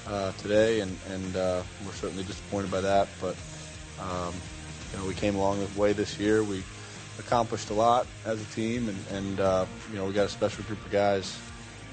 uh, 0.08 0.32
today, 0.34 0.80
and, 0.80 0.98
and 1.12 1.36
uh, 1.36 1.62
we're 1.86 1.92
certainly 1.94 2.24
disappointed 2.24 2.72
by 2.72 2.82
that. 2.82 3.08
But 3.22 3.36
um, 4.00 4.34
you 4.92 5.00
know, 5.00 5.06
we 5.06 5.14
came 5.14 5.36
along 5.36 5.60
the 5.60 5.80
way 5.80 5.94
this 5.94 6.20
year. 6.20 6.44
We 6.44 6.64
accomplished 7.20 7.70
a 7.70 7.74
lot 7.74 8.08
as 8.26 8.42
a 8.42 8.46
team, 8.46 8.90
and, 8.90 9.08
and 9.08 9.40
uh, 9.40 9.66
you 9.92 9.98
know, 9.98 10.06
we 10.06 10.14
got 10.14 10.26
a 10.26 10.30
special 10.30 10.64
group 10.64 10.84
of 10.86 10.92
guys 10.92 11.40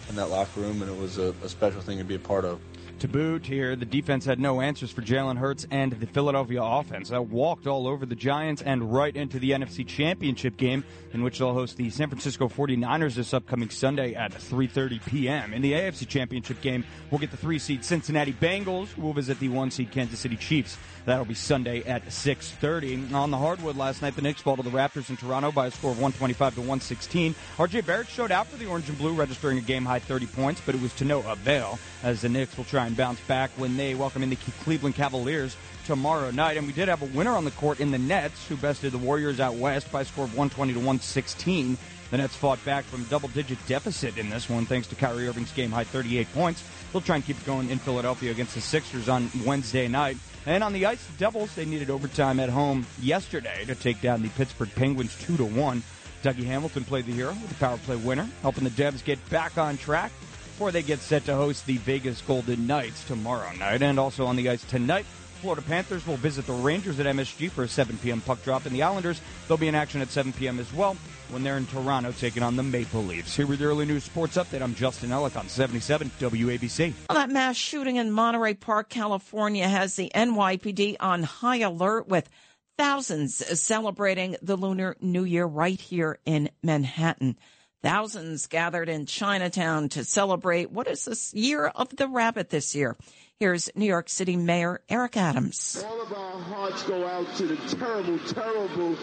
in 0.09 0.17
that 0.17 0.29
locker 0.29 0.61
room, 0.61 0.83
and 0.83 0.91
it 0.91 0.97
was 0.97 1.19
a, 1.19 1.35
a 1.43 1.49
special 1.49 1.81
thing 1.81 1.99
to 1.99 2.05
be 2.05 2.15
a 2.15 2.19
part 2.19 2.45
of. 2.45 2.61
To 3.01 3.09
boot 3.09 3.45
here, 3.45 3.77
the 3.77 3.85
defense 3.85 4.25
had 4.25 4.41
no 4.41 4.63
answers 4.63 4.91
for 4.91 5.03
Jalen 5.03 5.37
Hurts 5.37 5.67
and 5.71 5.93
the 5.93 6.07
Philadelphia 6.07 6.63
offense 6.63 7.11
that 7.11 7.27
walked 7.27 7.67
all 7.67 7.87
over 7.87 8.07
the 8.07 8.15
Giants 8.15 8.63
and 8.63 8.95
right 8.95 9.15
into 9.15 9.39
the 9.39 9.51
NFC 9.51 9.87
Championship 9.87 10.57
game 10.57 10.85
in 11.13 11.23
which 11.23 11.39
they'll 11.39 11.53
host 11.53 11.77
the 11.77 11.91
San 11.91 12.09
Francisco 12.09 12.49
49ers 12.49 13.15
this 13.15 13.35
upcoming 13.35 13.69
Sunday 13.69 14.15
at 14.15 14.33
3:30 14.33 15.05
p.m. 15.07 15.53
In 15.53 15.61
the 15.61 15.73
AFC 15.73 16.09
Championship 16.09 16.63
game, 16.63 16.83
we'll 17.11 17.19
get 17.19 17.31
the 17.31 17.37
3 17.37 17.59
seed 17.59 17.85
Cincinnati 17.85 18.33
Bengals 18.33 18.97
will 18.97 19.13
visit 19.13 19.39
the 19.39 19.51
1 19.51 19.71
seed 19.71 19.91
Kansas 19.91 20.21
City 20.21 20.37
Chiefs. 20.37 20.79
That'll 21.05 21.27
be 21.27 21.35
Sunday 21.35 21.83
at 21.83 22.07
6:30. 22.07 23.13
On 23.13 23.31
the 23.31 23.37
hardwood 23.37 23.77
last 23.77 24.01
night, 24.01 24.17
the 24.17 24.23
Knicks 24.23 24.41
fall 24.41 24.57
to 24.57 24.63
the 24.63 24.71
Raptors 24.71 25.11
in 25.11 25.19
Toronto 25.19 25.53
by 25.53 25.67
a 25.67 25.71
score 25.71 25.91
of 25.91 25.99
125 25.99 26.55
to 26.55 26.61
116. 26.61 27.35
RJ 27.59 27.85
Barrett 27.85 28.09
showed 28.09 28.33
out 28.33 28.47
for 28.47 28.57
the 28.57 28.67
Orange 28.67 28.89
and 28.89 28.97
Blue, 28.97 29.13
registering 29.13 29.59
a 29.59 29.61
game 29.61 29.85
high 29.85 29.99
30 29.99 30.27
points, 30.29 30.63
but 30.65 30.75
it 30.75 30.81
was 30.81 30.95
to 30.95 31.05
no 31.05 31.21
avail 31.31 31.79
as 32.03 32.23
the 32.23 32.29
Knicks 32.29 32.57
will 32.57 32.65
try 32.65 32.84
and 32.87 32.97
bounce 32.97 33.21
back 33.21 33.51
when 33.57 33.77
they 33.77 33.95
welcome 33.95 34.23
in 34.23 34.31
the 34.31 34.37
Cleveland 34.65 34.95
Cavaliers 34.95 35.57
tomorrow 35.87 36.31
night. 36.31 36.57
And 36.57 36.67
we 36.67 36.73
did 36.73 36.89
have 36.89 37.03
a 37.03 37.17
winner 37.17 37.33
on 37.33 37.45
the 37.45 37.51
court 37.53 37.81
in 37.81 37.91
the 37.91 37.99
Nets, 37.99 38.47
who 38.49 38.57
bested 38.57 38.93
the 38.93 38.99
Warriors 38.99 39.41
out 39.41 39.55
west 39.55 39.91
by 39.93 40.03
a 40.03 40.05
score 40.05 40.25
of 40.25 40.31
120 40.31 40.73
to 40.73 40.79
116. 40.79 41.77
The 42.11 42.17
Nets 42.19 42.37
fought 42.37 42.65
back 42.65 42.85
from 42.85 43.05
double-digit 43.05 43.59
deficit 43.67 44.19
in 44.19 44.31
this 44.31 44.49
one, 44.49 44.67
thanks 44.67 44.87
to 44.89 44.95
Kyrie 44.95 45.27
Irving's 45.27 45.53
game 45.53 45.71
high 45.71 45.85
38 45.85 46.33
points. 46.33 46.63
They'll 46.93 47.03
try 47.03 47.17
and 47.17 47.25
keep 47.25 47.39
it 47.39 47.47
going 47.47 47.71
in 47.71 47.79
Philadelphia 47.79 48.31
against 48.31 48.55
the 48.55 48.61
Sixers 48.61 49.09
on 49.09 49.31
Wednesday 49.45 49.89
night. 49.89 50.17
And 50.47 50.63
on 50.63 50.73
the 50.73 50.87
ice, 50.87 51.05
the 51.07 51.19
Devils 51.19 51.55
they 51.55 51.65
needed 51.65 51.91
overtime 51.91 52.39
at 52.39 52.51
home 52.51 52.87
yesterday 53.01 53.65
to 53.67 53.75
take 53.75 54.01
down 54.01 54.23
the 54.23 54.29
Pittsburgh 54.31 54.73
Penguins 54.75 55.17
two 55.19 55.37
to 55.39 55.45
one. 55.45 55.83
Dougie 56.23 56.45
Hamilton 56.45 56.85
played 56.85 57.07
the 57.07 57.13
hero 57.13 57.31
with 57.31 57.51
a 57.51 57.55
power 57.55 57.79
play 57.79 57.97
winner, 57.97 58.29
helping 58.43 58.65
the 58.65 58.71
Devs 58.71 59.05
get 59.05 59.19
back 59.29 59.59
on 59.59 59.77
track 59.77 60.13
before 60.55 60.71
they 60.71 60.85
get 60.85 61.01
set 61.01 61.25
to 61.25 61.35
host 61.35 61.67
the 61.67 61.79
Vegas 61.79 62.23
Golden 62.23 62.65
Knights 62.65 63.03
tomorrow 63.03 63.51
night. 63.55 63.83
And 63.83 63.99
also 63.99 64.25
on 64.25 64.37
the 64.37 64.49
ice 64.49 64.63
tonight, 64.63 65.05
Florida 65.41 65.63
Panthers 65.63 66.07
will 66.07 66.17
visit 66.17 66.47
the 66.47 66.53
Rangers 66.53 67.01
at 67.01 67.07
MSG 67.07 67.51
for 67.51 67.65
a 67.65 67.69
7 67.69 67.99
p.m. 67.99 68.21
puck 68.21 68.41
drop, 68.45 68.65
and 68.65 68.73
the 68.73 68.85
Islanders, 68.85 69.21
they'll 69.49 69.57
be 69.57 69.67
in 69.67 69.75
action 69.75 70.01
at 70.01 70.11
7 70.11 70.33
p.m. 70.33 70.61
as 70.61 70.73
well 70.73 70.97
when 71.31 71.43
they're 71.43 71.57
in 71.57 71.67
Toronto 71.67 72.13
taking 72.13 72.45
on 72.45 72.55
the 72.55 72.63
Maple 72.63 73.03
Leafs. 73.03 73.35
Here 73.35 73.49
with 73.49 73.59
the 73.59 73.65
early 73.65 73.85
news 73.85 74.05
sports 74.05 74.37
update, 74.37 74.63
I'm 74.63 74.77
Justin 74.77 75.11
Ellick 75.11 75.37
on 75.37 75.49
77 75.49 76.13
WABC. 76.21 76.93
Well, 77.11 77.19
that 77.19 77.31
mass 77.31 77.57
shooting 77.57 77.97
in 77.97 78.13
Monterey 78.13 78.55
Park, 78.55 78.91
California 78.91 79.67
has 79.67 79.97
the 79.97 80.13
NYPD 80.15 80.99
on 81.01 81.25
high 81.25 81.63
alert 81.63 82.07
with 82.07 82.31
thousands 82.79 83.61
celebrating 83.61 84.37
the 84.41 84.55
Lunar 84.55 84.95
New 85.01 85.25
Year 85.25 85.47
right 85.47 85.81
here 85.81 86.21
in 86.25 86.49
Manhattan. 86.63 87.37
Thousands 87.85 88.47
gathered 88.47 88.89
in 88.89 89.05
Chinatown 89.05 89.91
to 89.91 90.05
celebrate 90.05 90.71
what 90.71 90.87
is 90.87 91.05
this 91.05 91.35
year 91.35 91.67
of 91.67 91.95
the 91.95 92.09
rabbit 92.09 92.49
this 92.49 92.75
year. 92.75 92.97
Here's 93.39 93.69
New 93.75 93.85
York 93.85 94.09
City 94.09 94.37
Mayor 94.37 94.81
Eric 94.89 95.19
Adams. 95.19 95.85
All 95.87 96.01
of 96.01 96.11
our 96.15 96.41
hearts 96.41 96.83
go 96.85 97.07
out 97.07 97.27
to 97.37 97.47
the 97.47 97.57
terrible, 97.77 98.19
terrible 98.21 98.95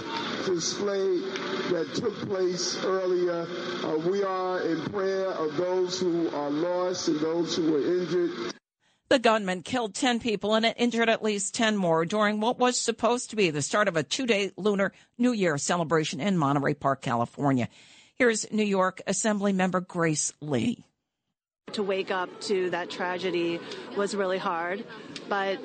display 0.48 1.20
that 1.70 1.92
took 1.94 2.28
place 2.28 2.84
earlier. 2.84 3.46
Uh, 3.84 3.98
we 3.98 4.24
are 4.24 4.62
in 4.62 4.82
prayer 4.86 5.28
of 5.28 5.56
those 5.58 6.00
who 6.00 6.32
are 6.32 6.50
lost 6.50 7.08
and 7.08 7.20
those 7.20 7.56
who 7.56 7.74
were 7.74 7.82
injured. 7.82 8.32
The 9.10 9.20
gunman 9.20 9.62
killed 9.62 9.94
10 9.94 10.20
people 10.20 10.56
and 10.56 10.66
injured 10.76 11.08
at 11.08 11.22
least 11.22 11.54
10 11.54 11.78
more 11.78 12.04
during 12.04 12.40
what 12.40 12.58
was 12.58 12.80
supposed 12.80 13.30
to 13.30 13.36
be 13.36 13.52
the 13.52 13.62
start 13.62 13.88
of 13.88 13.96
a 13.96 14.02
two 14.02 14.26
day 14.26 14.50
Lunar 14.58 14.92
New 15.20 15.34
Year 15.34 15.60
celebration 15.60 16.20
in 16.20 16.36
Monterey 16.36 16.74
Park, 16.74 17.04
California. 17.04 17.70
Here's 18.22 18.52
New 18.52 18.62
York 18.62 19.02
Assembly 19.08 19.52
member 19.52 19.80
Grace 19.80 20.32
Lee. 20.42 20.86
To 21.72 21.82
wake 21.82 22.12
up 22.12 22.30
to 22.42 22.70
that 22.70 22.92
tragedy 22.92 23.60
was 23.98 24.14
really 24.14 24.38
hard, 24.38 24.86
but 25.28 25.58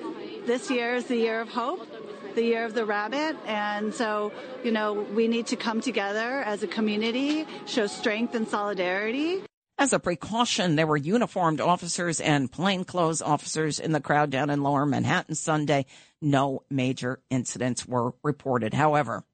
this 0.47 0.71
year 0.71 0.95
is 0.95 1.05
the 1.05 1.17
year 1.17 1.43
of 1.43 1.51
hope, 1.51 1.87
the 2.35 2.43
year 2.43 2.65
of 2.65 2.73
the 2.73 2.87
rabbit, 2.87 3.37
and 3.47 3.93
so, 3.93 4.33
you 4.65 4.73
know, 4.73 4.95
we 4.95 5.29
need 5.29 5.49
to 5.49 5.57
come 5.57 5.83
together 5.83 6.41
as 6.47 6.63
a 6.63 6.67
community, 6.67 7.47
show 7.67 7.87
strength 7.87 8.35
and 8.35 8.49
solidarity. 8.49 9.43
As 9.77 9.93
a 9.93 9.99
precaution, 9.99 10.77
there 10.77 10.87
were 10.87 10.97
uniformed 10.97 11.61
officers 11.61 12.23
and 12.23 12.51
plainclothes 12.51 13.21
officers 13.21 13.79
in 13.79 13.93
the 13.93 14.01
crowd 14.01 14.31
down 14.31 14.49
in 14.49 14.63
lower 14.63 14.87
Manhattan 14.87 15.35
Sunday. 15.35 15.85
No 16.23 16.63
major 16.71 17.21
incidents 17.29 17.87
were 17.87 18.15
reported, 18.23 18.73
however. 18.73 19.25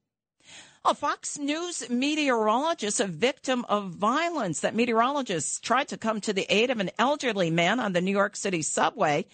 A 0.85 0.95
Fox 0.95 1.39
News 1.39 1.89
meteorologist, 1.89 2.99
a 2.99 3.07
victim 3.07 3.65
of 3.69 3.91
violence. 3.91 4.61
That 4.61 4.75
meteorologist 4.75 5.63
tried 5.63 5.87
to 5.89 5.97
come 5.97 6.21
to 6.23 6.33
the 6.33 6.45
aid 6.53 6.71
of 6.71 6.81
an 6.81 6.91
elderly 6.99 7.53
man 7.53 7.79
on 7.79 7.93
the 7.93 8.01
New 8.01 8.11
York 8.11 8.35
City 8.35 8.63
subway. 8.63 9.27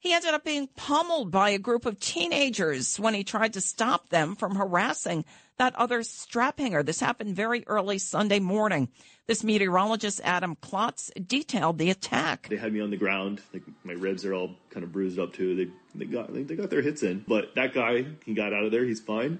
He 0.00 0.12
ended 0.12 0.34
up 0.34 0.42
being 0.42 0.66
pummeled 0.76 1.30
by 1.30 1.50
a 1.50 1.58
group 1.58 1.86
of 1.86 2.00
teenagers 2.00 2.98
when 2.98 3.14
he 3.14 3.22
tried 3.22 3.52
to 3.52 3.60
stop 3.60 4.08
them 4.08 4.34
from 4.34 4.56
harassing 4.56 5.24
that 5.58 5.76
other 5.76 6.02
strap 6.02 6.58
hanger. 6.58 6.82
This 6.82 6.98
happened 6.98 7.36
very 7.36 7.62
early 7.68 7.98
Sunday 7.98 8.40
morning. 8.40 8.88
This 9.28 9.44
meteorologist, 9.44 10.20
Adam 10.24 10.56
Klotz, 10.56 11.12
detailed 11.14 11.78
the 11.78 11.90
attack. 11.90 12.48
They 12.48 12.56
had 12.56 12.72
me 12.72 12.80
on 12.80 12.90
the 12.90 12.96
ground. 12.96 13.40
Like 13.54 13.62
my 13.84 13.92
ribs 13.92 14.24
are 14.24 14.34
all 14.34 14.56
kind 14.70 14.82
of 14.82 14.90
bruised 14.90 15.20
up 15.20 15.32
too. 15.32 15.54
They 15.54 15.70
they 15.94 16.06
got 16.06 16.34
they 16.34 16.56
got 16.56 16.70
their 16.70 16.82
hits 16.82 17.04
in, 17.04 17.24
but 17.28 17.54
that 17.54 17.72
guy 17.72 18.04
he 18.24 18.34
got 18.34 18.52
out 18.52 18.64
of 18.64 18.72
there. 18.72 18.84
He's 18.84 19.00
fine 19.00 19.38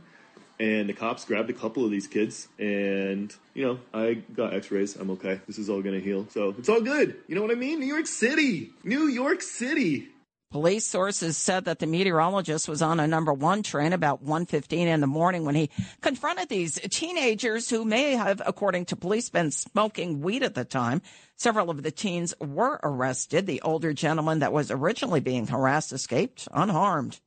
and 0.61 0.89
the 0.89 0.93
cops 0.93 1.25
grabbed 1.25 1.51
a 1.51 1.53
couple 1.53 1.85
of 1.85 1.91
these 1.91 2.07
kids 2.07 2.49
and 2.59 3.35
you 3.55 3.65
know 3.65 3.79
i 3.95 4.15
got 4.15 4.55
x-rays. 4.55 4.97
I'm 4.97 5.11
okay. 5.11 5.41
This 5.47 5.59
is 5.59 5.69
all 5.71 5.83
gonna 5.83 6.01
heal. 6.01 6.27
So 6.31 6.55
it's 6.59 6.69
all 6.69 6.81
good. 6.81 7.17
You 7.29 7.35
know 7.35 7.43
what 7.43 7.51
i 7.51 7.55
mean? 7.55 7.81
New 7.81 7.87
york 7.87 8.07
city. 8.07 8.71
New 8.85 9.07
york 9.07 9.43
city. 9.43 10.09
Police 10.51 10.87
sources 10.87 11.37
said 11.37 11.67
that 11.67 11.79
the 11.79 11.87
meteorologist 11.87 12.71
was 12.71 12.81
on 12.81 13.01
a 13.01 13.07
number 13.07 13.35
one 13.35 13.63
train 13.63 13.93
about 13.93 14.25
1.15 14.25 14.73
in 14.73 15.03
the 15.03 15.07
morning 15.07 15.45
when 15.45 15.55
he 15.55 15.69
confronted 16.01 16.49
these 16.49 16.81
teenagers 16.91 17.69
who 17.69 17.85
may 17.85 18.13
have, 18.13 18.41
according 18.47 18.87
to 18.87 18.97
police, 18.97 19.29
been 19.29 19.51
smoking 19.51 20.23
weed 20.23 20.43
at 20.43 20.55
the 20.55 20.65
time. 20.65 21.03
Several 21.37 21.69
of 21.69 21.83
the 21.83 21.91
teens 21.91 22.33
were 22.41 22.81
arrested. 22.83 23.47
The 23.47 23.61
older 23.61 23.93
gentleman 23.93 24.39
that 24.39 24.55
was 24.55 24.71
originally 24.71 25.21
being 25.21 25.47
harassed 25.47 25.93
escaped 25.93 26.49
unharmed. 26.55 27.21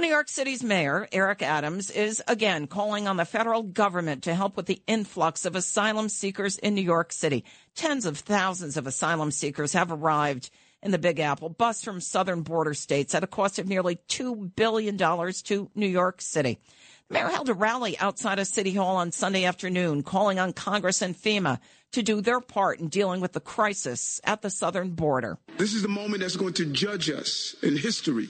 New 0.00 0.08
York 0.08 0.28
City's 0.28 0.62
mayor, 0.62 1.08
Eric 1.10 1.42
Adams, 1.42 1.90
is 1.90 2.22
again 2.28 2.66
calling 2.66 3.08
on 3.08 3.16
the 3.16 3.24
federal 3.24 3.62
government 3.62 4.22
to 4.24 4.34
help 4.34 4.56
with 4.56 4.66
the 4.66 4.80
influx 4.86 5.44
of 5.44 5.56
asylum 5.56 6.08
seekers 6.08 6.56
in 6.56 6.74
New 6.74 6.82
York 6.82 7.12
City. 7.12 7.44
Tens 7.74 8.06
of 8.06 8.18
thousands 8.18 8.76
of 8.76 8.86
asylum 8.86 9.30
seekers 9.30 9.72
have 9.72 9.90
arrived 9.90 10.50
in 10.82 10.92
the 10.92 10.98
Big 10.98 11.18
Apple, 11.18 11.48
bus 11.48 11.82
from 11.82 12.00
southern 12.00 12.42
border 12.42 12.74
states 12.74 13.14
at 13.14 13.24
a 13.24 13.26
cost 13.26 13.58
of 13.58 13.66
nearly 13.66 13.96
$2 14.08 14.54
billion 14.54 14.96
to 14.98 15.70
New 15.74 15.88
York 15.88 16.20
City. 16.20 16.60
The 17.08 17.14
mayor 17.14 17.28
held 17.28 17.48
a 17.48 17.54
rally 17.54 17.98
outside 17.98 18.38
of 18.38 18.46
City 18.46 18.74
Hall 18.74 18.96
on 18.96 19.10
Sunday 19.10 19.44
afternoon, 19.46 20.02
calling 20.02 20.38
on 20.38 20.52
Congress 20.52 21.02
and 21.02 21.16
FEMA 21.16 21.58
to 21.92 22.02
do 22.02 22.20
their 22.20 22.40
part 22.40 22.78
in 22.78 22.88
dealing 22.88 23.20
with 23.20 23.32
the 23.32 23.40
crisis 23.40 24.20
at 24.22 24.42
the 24.42 24.50
southern 24.50 24.90
border. 24.90 25.38
This 25.56 25.72
is 25.74 25.82
the 25.82 25.88
moment 25.88 26.20
that's 26.20 26.36
going 26.36 26.52
to 26.54 26.66
judge 26.66 27.10
us 27.10 27.56
in 27.62 27.76
history. 27.76 28.28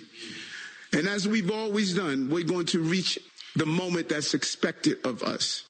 And 0.93 1.07
as 1.07 1.29
we've 1.29 1.51
always 1.51 1.95
done, 1.95 2.31
we're 2.31 2.45
going 2.45 2.67
to 2.67 2.81
reach 2.81 3.19
the 3.57 3.67
moment 3.67 4.09
that's 4.09 4.35
expected 4.35 4.99
of 5.05 5.23
us. 5.23 5.67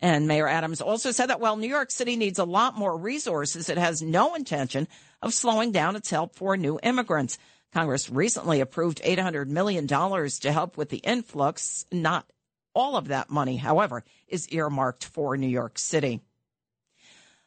And 0.00 0.28
Mayor 0.28 0.48
Adams 0.48 0.80
also 0.80 1.12
said 1.12 1.26
that 1.26 1.40
while 1.40 1.56
New 1.56 1.68
York 1.68 1.90
City 1.90 2.16
needs 2.16 2.38
a 2.38 2.44
lot 2.44 2.76
more 2.76 2.96
resources, 2.96 3.68
it 3.68 3.78
has 3.78 4.02
no 4.02 4.34
intention 4.34 4.86
of 5.22 5.32
slowing 5.32 5.72
down 5.72 5.96
its 5.96 6.10
help 6.10 6.36
for 6.36 6.56
new 6.56 6.78
immigrants. 6.82 7.38
Congress 7.72 8.10
recently 8.10 8.60
approved 8.60 9.02
$800 9.02 9.48
million 9.48 9.86
to 9.86 10.52
help 10.52 10.76
with 10.76 10.90
the 10.90 10.98
influx. 10.98 11.86
Not 11.90 12.26
all 12.74 12.96
of 12.96 13.08
that 13.08 13.30
money, 13.30 13.56
however, 13.56 14.04
is 14.28 14.48
earmarked 14.50 15.04
for 15.04 15.36
New 15.36 15.48
York 15.48 15.78
City. 15.78 16.20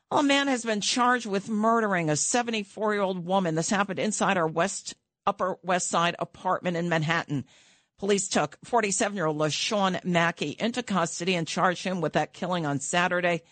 A 0.09 0.23
man 0.23 0.47
has 0.47 0.63
been 0.63 0.81
charged 0.81 1.25
with 1.25 1.49
murdering 1.49 2.09
a 2.09 2.15
74 2.15 2.93
year 2.93 3.03
old 3.03 3.25
woman. 3.25 3.55
This 3.55 3.69
happened 3.69 3.99
inside 3.99 4.37
our 4.37 4.47
West 4.47 4.95
Upper 5.27 5.57
West 5.61 5.89
Side 5.89 6.15
apartment 6.17 6.77
in 6.77 6.89
Manhattan. 6.89 7.45
Police 7.99 8.29
took 8.29 8.57
47 8.63 9.15
year 9.15 9.25
old 9.25 9.37
LaShawn 9.37 10.03
Mackey 10.03 10.55
into 10.57 10.81
custody 10.81 11.35
and 11.35 11.47
charged 11.47 11.83
him 11.83 12.01
with 12.01 12.13
that 12.13 12.33
killing 12.33 12.65
on 12.65 12.79
Saturday. 12.79 13.43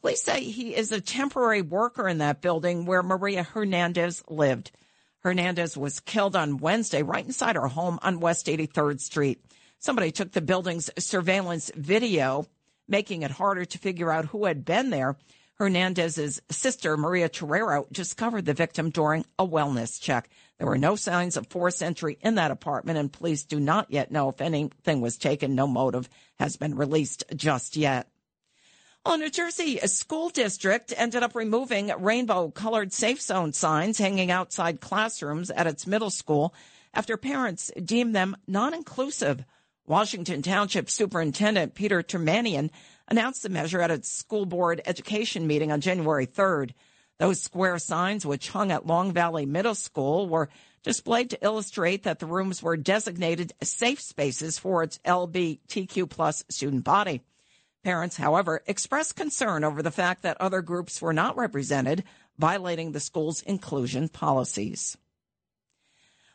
Police 0.00 0.22
say 0.22 0.42
he 0.42 0.76
is 0.76 0.92
a 0.92 1.00
temporary 1.00 1.62
worker 1.62 2.06
in 2.06 2.18
that 2.18 2.42
building 2.42 2.84
where 2.84 3.02
Maria 3.02 3.42
Hernandez 3.42 4.22
lived. 4.28 4.70
Hernandez 5.20 5.76
was 5.78 6.00
killed 6.00 6.36
on 6.36 6.58
Wednesday 6.58 7.02
right 7.02 7.24
inside 7.24 7.56
her 7.56 7.68
home 7.68 7.98
on 8.02 8.20
West 8.20 8.46
83rd 8.46 9.00
Street. 9.00 9.42
Somebody 9.78 10.12
took 10.12 10.32
the 10.32 10.42
building's 10.42 10.90
surveillance 10.98 11.70
video, 11.74 12.46
making 12.86 13.22
it 13.22 13.30
harder 13.30 13.64
to 13.64 13.78
figure 13.78 14.10
out 14.10 14.26
who 14.26 14.44
had 14.44 14.64
been 14.64 14.90
there. 14.90 15.16
Hernandez's 15.56 16.42
sister, 16.50 16.96
Maria 16.96 17.28
Torrero, 17.28 17.86
discovered 17.92 18.44
the 18.44 18.54
victim 18.54 18.90
during 18.90 19.24
a 19.38 19.46
wellness 19.46 20.00
check. 20.00 20.28
There 20.58 20.66
were 20.66 20.78
no 20.78 20.96
signs 20.96 21.36
of 21.36 21.46
forced 21.46 21.82
entry 21.82 22.18
in 22.20 22.34
that 22.36 22.50
apartment, 22.50 22.98
and 22.98 23.12
police 23.12 23.44
do 23.44 23.60
not 23.60 23.90
yet 23.90 24.10
know 24.10 24.28
if 24.28 24.40
anything 24.40 25.00
was 25.00 25.16
taken. 25.16 25.54
No 25.54 25.66
motive 25.66 26.08
has 26.38 26.56
been 26.56 26.74
released 26.74 27.24
just 27.36 27.76
yet. 27.76 28.08
Well, 29.06 29.18
New 29.18 29.30
Jersey, 29.30 29.76
school 29.84 30.30
district 30.30 30.92
ended 30.96 31.22
up 31.22 31.34
removing 31.34 31.92
rainbow 31.98 32.50
colored 32.50 32.92
safe 32.92 33.20
zone 33.20 33.52
signs 33.52 33.98
hanging 33.98 34.30
outside 34.30 34.80
classrooms 34.80 35.50
at 35.50 35.66
its 35.66 35.86
middle 35.86 36.10
school 36.10 36.54
after 36.94 37.16
parents 37.16 37.70
deemed 37.84 38.14
them 38.14 38.36
non 38.46 38.72
inclusive. 38.72 39.44
Washington 39.86 40.40
Township 40.40 40.88
Superintendent 40.88 41.74
Peter 41.74 42.02
Turnamian 42.02 42.70
announced 43.08 43.42
the 43.42 43.48
measure 43.48 43.80
at 43.80 43.90
its 43.90 44.10
school 44.10 44.46
board 44.46 44.80
education 44.86 45.46
meeting 45.46 45.72
on 45.72 45.80
January 45.80 46.26
3rd. 46.26 46.70
Those 47.18 47.40
square 47.40 47.78
signs, 47.78 48.26
which 48.26 48.48
hung 48.48 48.72
at 48.72 48.86
Long 48.86 49.12
Valley 49.12 49.46
Middle 49.46 49.74
School, 49.74 50.28
were 50.28 50.48
displayed 50.82 51.30
to 51.30 51.44
illustrate 51.44 52.02
that 52.02 52.18
the 52.18 52.26
rooms 52.26 52.62
were 52.62 52.76
designated 52.76 53.52
safe 53.62 54.00
spaces 54.00 54.58
for 54.58 54.82
its 54.82 54.98
LBTQ 55.04 56.08
plus 56.10 56.44
student 56.48 56.84
body. 56.84 57.22
Parents, 57.84 58.16
however, 58.16 58.62
expressed 58.66 59.14
concern 59.14 59.62
over 59.62 59.82
the 59.82 59.90
fact 59.90 60.22
that 60.22 60.40
other 60.40 60.62
groups 60.62 61.00
were 61.02 61.12
not 61.12 61.36
represented, 61.36 62.04
violating 62.38 62.92
the 62.92 63.00
school's 63.00 63.42
inclusion 63.42 64.08
policies. 64.08 64.96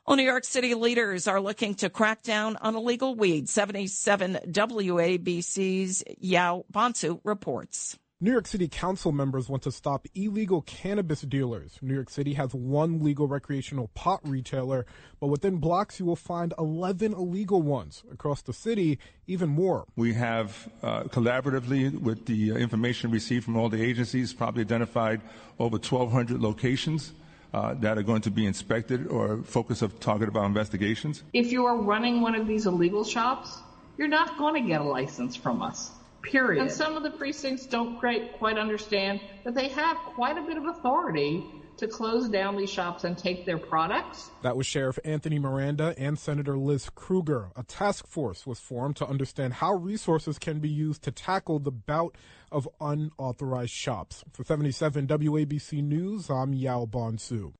Well, 0.09 0.15
New 0.15 0.23
York 0.23 0.43
City 0.43 0.73
leaders 0.73 1.27
are 1.27 1.39
looking 1.39 1.75
to 1.75 1.89
crack 1.91 2.23
down 2.23 2.55
on 2.55 2.75
illegal 2.75 3.13
weed. 3.13 3.47
77 3.47 4.39
WABC's 4.47 6.03
Yao 6.17 6.65
Bonsu 6.73 7.19
reports. 7.23 7.95
New 8.19 8.31
York 8.31 8.47
City 8.47 8.67
Council 8.67 9.11
members 9.11 9.47
want 9.47 9.61
to 9.61 9.71
stop 9.71 10.07
illegal 10.15 10.63
cannabis 10.63 11.21
dealers. 11.21 11.77
New 11.83 11.93
York 11.93 12.09
City 12.09 12.33
has 12.33 12.55
one 12.55 13.03
legal 13.03 13.27
recreational 13.27 13.89
pot 13.89 14.19
retailer, 14.23 14.87
but 15.19 15.27
within 15.27 15.57
blocks 15.57 15.99
you 15.99 16.07
will 16.07 16.15
find 16.15 16.55
11 16.57 17.13
illegal 17.13 17.61
ones. 17.61 18.01
Across 18.11 18.41
the 18.41 18.53
city, 18.53 18.97
even 19.27 19.49
more. 19.49 19.85
We 19.95 20.13
have 20.13 20.69
uh, 20.81 21.03
collaboratively 21.03 22.01
with 22.01 22.25
the 22.25 22.55
information 22.55 23.11
received 23.11 23.45
from 23.45 23.57
all 23.57 23.69
the 23.69 23.83
agencies, 23.83 24.33
probably 24.33 24.61
identified 24.61 25.21
over 25.59 25.75
1,200 25.77 26.41
locations 26.41 27.13
uh, 27.53 27.73
that 27.75 27.97
are 27.97 28.03
going 28.03 28.21
to 28.21 28.31
be 28.31 28.45
inspected 28.45 29.07
or 29.07 29.41
focus 29.43 29.81
of 29.81 29.99
target 29.99 30.27
of 30.27 30.35
our 30.35 30.45
investigations. 30.45 31.23
If 31.33 31.51
you 31.51 31.65
are 31.65 31.77
running 31.77 32.21
one 32.21 32.35
of 32.35 32.47
these 32.47 32.65
illegal 32.65 33.03
shops, 33.03 33.57
you're 33.97 34.07
not 34.07 34.37
going 34.37 34.61
to 34.61 34.67
get 34.67 34.81
a 34.81 34.83
license 34.83 35.35
from 35.35 35.61
us. 35.61 35.91
Period. 36.21 36.61
And 36.61 36.71
some 36.71 36.97
of 36.97 37.03
the 37.03 37.11
precincts 37.11 37.65
don't 37.65 37.97
quite, 37.97 38.37
quite 38.37 38.57
understand 38.57 39.21
that 39.45 39.55
they 39.55 39.69
have 39.69 39.97
quite 39.97 40.37
a 40.37 40.41
bit 40.41 40.57
of 40.57 40.65
authority 40.65 41.45
to 41.79 41.87
close 41.87 42.29
down 42.29 42.55
these 42.55 42.69
shops 42.69 43.03
and 43.03 43.17
take 43.17 43.45
their 43.45 43.57
products. 43.57 44.29
That 44.43 44.55
was 44.55 44.67
Sheriff 44.67 44.99
Anthony 45.03 45.39
Miranda 45.39 45.95
and 45.97 46.19
Senator 46.19 46.57
Liz 46.57 46.89
Krueger. 46.93 47.49
A 47.55 47.63
task 47.63 48.05
force 48.05 48.45
was 48.45 48.59
formed 48.59 48.97
to 48.97 49.07
understand 49.07 49.53
how 49.53 49.73
resources 49.73 50.37
can 50.37 50.59
be 50.59 50.69
used 50.69 51.01
to 51.03 51.11
tackle 51.11 51.59
the 51.59 51.71
bout 51.71 52.15
of 52.51 52.67
unauthorized 52.81 53.71
shops. 53.71 54.23
For 54.33 54.43
77 54.43 55.07
WABC 55.07 55.83
News, 55.83 56.29
I'm 56.29 56.53
Yao 56.53 56.85
Bonsu. 56.85 57.53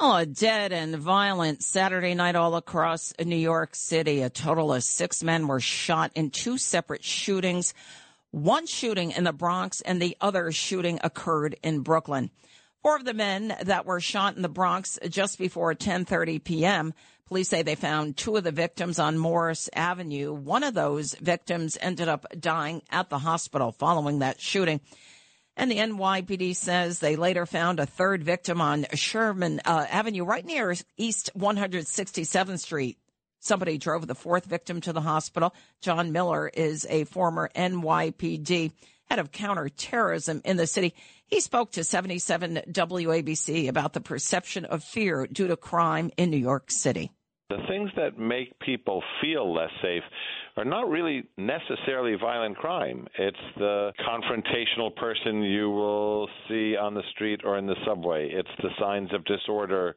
Oh, 0.00 0.16
a 0.16 0.26
dead 0.26 0.72
and 0.72 0.96
violent 0.96 1.62
Saturday 1.62 2.14
night 2.14 2.34
all 2.34 2.56
across 2.56 3.12
New 3.24 3.36
York 3.36 3.76
City. 3.76 4.22
A 4.22 4.30
total 4.30 4.74
of 4.74 4.82
six 4.82 5.22
men 5.22 5.46
were 5.46 5.60
shot 5.60 6.10
in 6.16 6.30
two 6.30 6.58
separate 6.58 7.04
shootings. 7.04 7.72
One 8.32 8.66
shooting 8.66 9.12
in 9.12 9.22
the 9.22 9.32
Bronx 9.32 9.80
and 9.82 10.02
the 10.02 10.16
other 10.20 10.50
shooting 10.50 10.98
occurred 11.04 11.56
in 11.62 11.80
Brooklyn. 11.80 12.30
Four 12.82 12.96
of 12.96 13.04
the 13.04 13.14
men 13.14 13.56
that 13.62 13.86
were 13.86 14.00
shot 14.00 14.34
in 14.34 14.42
the 14.42 14.48
Bronx 14.48 14.98
just 15.08 15.38
before 15.38 15.72
10:30 15.72 16.42
p.m. 16.42 16.94
Police 17.26 17.48
say 17.48 17.62
they 17.62 17.76
found 17.76 18.16
two 18.16 18.36
of 18.36 18.42
the 18.42 18.50
victims 18.50 18.98
on 18.98 19.18
Morris 19.18 19.70
Avenue. 19.72 20.32
One 20.32 20.64
of 20.64 20.74
those 20.74 21.14
victims 21.14 21.78
ended 21.80 22.08
up 22.08 22.26
dying 22.38 22.82
at 22.90 23.08
the 23.08 23.20
hospital 23.20 23.70
following 23.70 24.18
that 24.18 24.40
shooting. 24.40 24.80
And 25.56 25.70
the 25.70 25.76
NYPD 25.76 26.56
says 26.56 26.98
they 26.98 27.14
later 27.14 27.46
found 27.46 27.78
a 27.78 27.86
third 27.86 28.24
victim 28.24 28.60
on 28.60 28.86
Sherman 28.94 29.60
uh, 29.64 29.86
Avenue, 29.88 30.24
right 30.24 30.44
near 30.44 30.74
East 30.96 31.30
167th 31.38 32.58
Street. 32.58 32.98
Somebody 33.38 33.78
drove 33.78 34.06
the 34.06 34.14
fourth 34.14 34.44
victim 34.46 34.80
to 34.80 34.92
the 34.92 35.00
hospital. 35.00 35.54
John 35.80 36.10
Miller 36.10 36.48
is 36.48 36.86
a 36.90 37.04
former 37.04 37.48
NYPD 37.54 38.72
head 39.10 39.18
of 39.18 39.32
counterterrorism 39.32 40.40
in 40.44 40.56
the 40.56 40.66
city. 40.66 40.94
He 41.26 41.40
spoke 41.40 41.72
to 41.72 41.84
77 41.84 42.62
WABC 42.68 43.68
about 43.68 43.92
the 43.92 44.00
perception 44.00 44.64
of 44.64 44.84
fear 44.84 45.26
due 45.26 45.48
to 45.48 45.56
crime 45.56 46.10
in 46.16 46.30
New 46.30 46.36
York 46.36 46.70
City. 46.70 47.10
The 47.48 47.58
things 47.68 47.90
that 47.96 48.18
make 48.18 48.58
people 48.60 49.02
feel 49.20 49.52
less 49.52 49.70
safe 49.82 50.02
are 50.56 50.64
not 50.64 50.88
really 50.88 51.24
necessarily 51.36 52.16
violent 52.18 52.56
crime. 52.56 53.06
It's 53.18 53.36
the 53.56 53.92
confrontational 54.00 54.94
person 54.96 55.42
you 55.42 55.70
will 55.70 56.28
see 56.48 56.76
on 56.76 56.94
the 56.94 57.02
street 57.10 57.40
or 57.44 57.58
in 57.58 57.66
the 57.66 57.76
subway. 57.86 58.30
It's 58.30 58.48
the 58.62 58.70
signs 58.78 59.12
of 59.12 59.24
disorder 59.24 59.96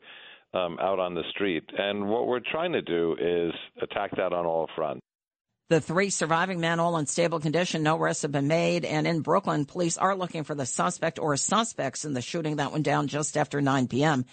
um, 0.54 0.78
out 0.82 1.00
on 1.00 1.14
the 1.14 1.24
street. 1.32 1.64
And 1.78 2.08
what 2.10 2.28
we're 2.28 2.42
trying 2.52 2.74
to 2.74 2.82
do 2.82 3.16
is 3.20 3.54
attack 3.82 4.12
that 4.18 4.34
on 4.34 4.46
all 4.46 4.70
fronts. 4.76 5.02
The 5.68 5.82
three 5.82 6.12
surviving 6.12 6.60
men 6.60 6.80
all 6.80 6.96
in 6.98 7.08
stable 7.08 7.40
condition. 7.40 7.82
No 7.82 7.98
arrests 7.98 8.22
have 8.22 8.32
been 8.32 8.48
made. 8.48 8.86
And 8.86 9.08
in 9.08 9.22
Brooklyn, 9.22 9.66
police 9.66 9.98
are 9.98 10.16
looking 10.16 10.44
for 10.44 10.54
the 10.54 10.66
suspect 10.66 11.18
or 11.18 11.36
suspects 11.38 12.06
in 12.06 12.14
the 12.14 12.22
shooting 12.22 12.58
that 12.58 12.72
went 12.72 12.86
down 12.86 13.08
just 13.08 13.36
after 13.36 13.60
9 13.62 13.88
p.m. 13.88 14.26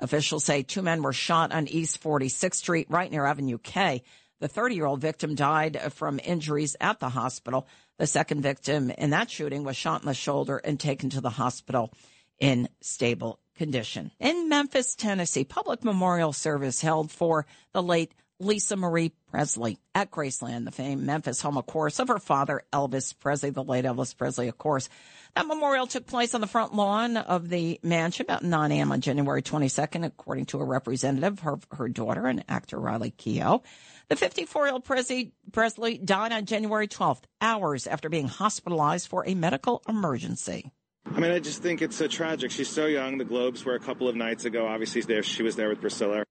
Officials 0.00 0.44
say 0.44 0.62
two 0.62 0.80
men 0.80 1.02
were 1.02 1.12
shot 1.12 1.52
on 1.52 1.68
East 1.68 2.02
46th 2.02 2.54
Street, 2.54 2.86
right 2.88 3.10
near 3.10 3.26
Avenue 3.26 3.58
K. 3.58 4.02
The 4.40 4.48
30 4.48 4.76
year 4.76 4.86
old 4.86 5.02
victim 5.02 5.34
died 5.34 5.92
from 5.92 6.20
injuries 6.24 6.74
at 6.80 7.00
the 7.00 7.10
hospital. 7.10 7.66
The 7.98 8.06
second 8.06 8.40
victim 8.40 8.90
in 8.90 9.10
that 9.10 9.30
shooting 9.30 9.64
was 9.64 9.76
shot 9.76 10.00
in 10.00 10.06
the 10.06 10.14
shoulder 10.14 10.56
and 10.56 10.80
taken 10.80 11.10
to 11.10 11.20
the 11.20 11.28
hospital 11.28 11.92
in 12.38 12.68
stable 12.80 13.40
condition. 13.56 14.12
In 14.20 14.48
Memphis, 14.48 14.94
Tennessee, 14.94 15.44
public 15.44 15.84
memorial 15.84 16.32
service 16.32 16.80
held 16.80 17.10
for 17.10 17.44
the 17.72 17.82
late 17.82 18.14
Lisa 18.40 18.76
Marie 18.76 19.12
Presley 19.30 19.78
at 19.94 20.10
Graceland, 20.10 20.64
the 20.64 20.70
famed 20.70 21.02
Memphis 21.02 21.40
home, 21.40 21.56
of 21.56 21.66
course, 21.66 21.98
of 21.98 22.08
her 22.08 22.18
father, 22.18 22.62
Elvis 22.72 23.18
Presley, 23.18 23.50
the 23.50 23.64
late 23.64 23.84
Elvis 23.84 24.16
Presley, 24.16 24.48
of 24.48 24.56
course. 24.58 24.88
That 25.34 25.46
memorial 25.46 25.86
took 25.86 26.06
place 26.06 26.34
on 26.34 26.40
the 26.40 26.46
front 26.46 26.74
lawn 26.74 27.16
of 27.16 27.48
the 27.48 27.80
mansion 27.82 28.26
about 28.26 28.44
9 28.44 28.72
a.m. 28.72 28.92
on 28.92 29.00
January 29.00 29.42
22nd, 29.42 30.04
according 30.04 30.46
to 30.46 30.60
a 30.60 30.64
representative, 30.64 31.40
her, 31.40 31.58
her 31.72 31.88
daughter 31.88 32.26
and 32.26 32.44
actor 32.48 32.78
Riley 32.78 33.10
Keough. 33.10 33.62
The 34.08 34.14
54-year-old 34.14 34.84
Presley, 34.84 35.32
Presley 35.52 35.98
died 35.98 36.32
on 36.32 36.46
January 36.46 36.88
12th, 36.88 37.22
hours 37.40 37.86
after 37.86 38.08
being 38.08 38.28
hospitalized 38.28 39.08
for 39.08 39.26
a 39.26 39.34
medical 39.34 39.82
emergency. 39.88 40.72
I 41.06 41.20
mean, 41.20 41.30
I 41.30 41.38
just 41.38 41.62
think 41.62 41.82
it's 41.82 41.96
so 41.96 42.06
tragic. 42.06 42.50
She's 42.50 42.68
so 42.68 42.86
young. 42.86 43.18
The 43.18 43.24
Globes 43.24 43.64
were 43.64 43.74
a 43.74 43.80
couple 43.80 44.08
of 44.08 44.16
nights 44.16 44.44
ago. 44.44 44.66
Obviously, 44.66 45.00
there 45.02 45.22
she 45.22 45.42
was 45.42 45.56
there 45.56 45.68
with 45.68 45.80
Priscilla. 45.80 46.24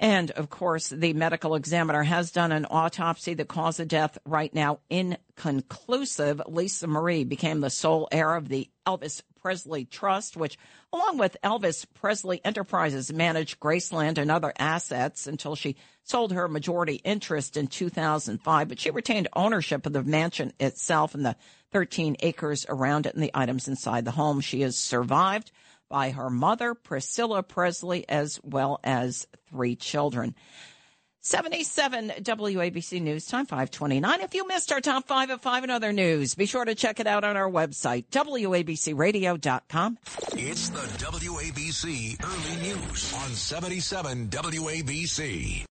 And 0.00 0.30
of 0.30 0.48
course, 0.48 0.88
the 0.88 1.12
medical 1.12 1.54
examiner 1.54 2.02
has 2.02 2.32
done 2.32 2.52
an 2.52 2.66
autopsy. 2.70 3.34
The 3.34 3.44
cause 3.44 3.78
of 3.80 3.88
death 3.88 4.16
right 4.24 4.52
now 4.52 4.80
inconclusive. 4.88 6.40
Lisa 6.48 6.86
Marie 6.86 7.24
became 7.24 7.60
the 7.60 7.68
sole 7.68 8.08
heir 8.10 8.34
of 8.34 8.48
the 8.48 8.70
Elvis 8.86 9.20
Presley 9.42 9.84
Trust, 9.84 10.38
which, 10.38 10.58
along 10.90 11.18
with 11.18 11.36
Elvis 11.44 11.84
Presley 11.92 12.40
Enterprises, 12.42 13.12
managed 13.12 13.60
Graceland 13.60 14.16
and 14.16 14.30
other 14.30 14.54
assets 14.58 15.26
until 15.26 15.54
she 15.54 15.76
sold 16.02 16.32
her 16.32 16.48
majority 16.48 16.94
interest 17.04 17.58
in 17.58 17.66
2005. 17.66 18.68
But 18.68 18.80
she 18.80 18.90
retained 18.90 19.28
ownership 19.34 19.84
of 19.84 19.92
the 19.92 20.02
mansion 20.02 20.54
itself 20.58 21.14
and 21.14 21.26
the 21.26 21.36
13 21.72 22.16
acres 22.20 22.64
around 22.70 23.04
it 23.04 23.12
and 23.12 23.22
the 23.22 23.32
items 23.34 23.68
inside 23.68 24.06
the 24.06 24.12
home. 24.12 24.40
She 24.40 24.62
is 24.62 24.78
survived 24.78 25.52
by 25.90 26.10
her 26.10 26.30
mother, 26.30 26.72
Priscilla 26.74 27.42
Presley, 27.42 28.08
as 28.08 28.40
well 28.42 28.80
as 28.82 29.26
three 29.50 29.76
children. 29.76 30.34
77 31.22 32.12
WABC 32.22 33.02
News 33.02 33.26
Time 33.26 33.44
529. 33.44 34.22
If 34.22 34.34
you 34.34 34.48
missed 34.48 34.72
our 34.72 34.80
top 34.80 35.06
five 35.06 35.28
at 35.28 35.42
five 35.42 35.64
and 35.64 35.70
other 35.70 35.92
news, 35.92 36.34
be 36.34 36.46
sure 36.46 36.64
to 36.64 36.74
check 36.74 36.98
it 36.98 37.06
out 37.06 37.24
on 37.24 37.36
our 37.36 37.50
website, 37.50 38.06
WABCRadio.com. 38.10 39.98
It's 40.32 40.70
the 40.70 40.80
WABC 40.80 42.24
Early 42.24 42.62
News 42.62 43.12
on 43.14 43.30
77 43.34 44.28
WABC. 44.28 45.58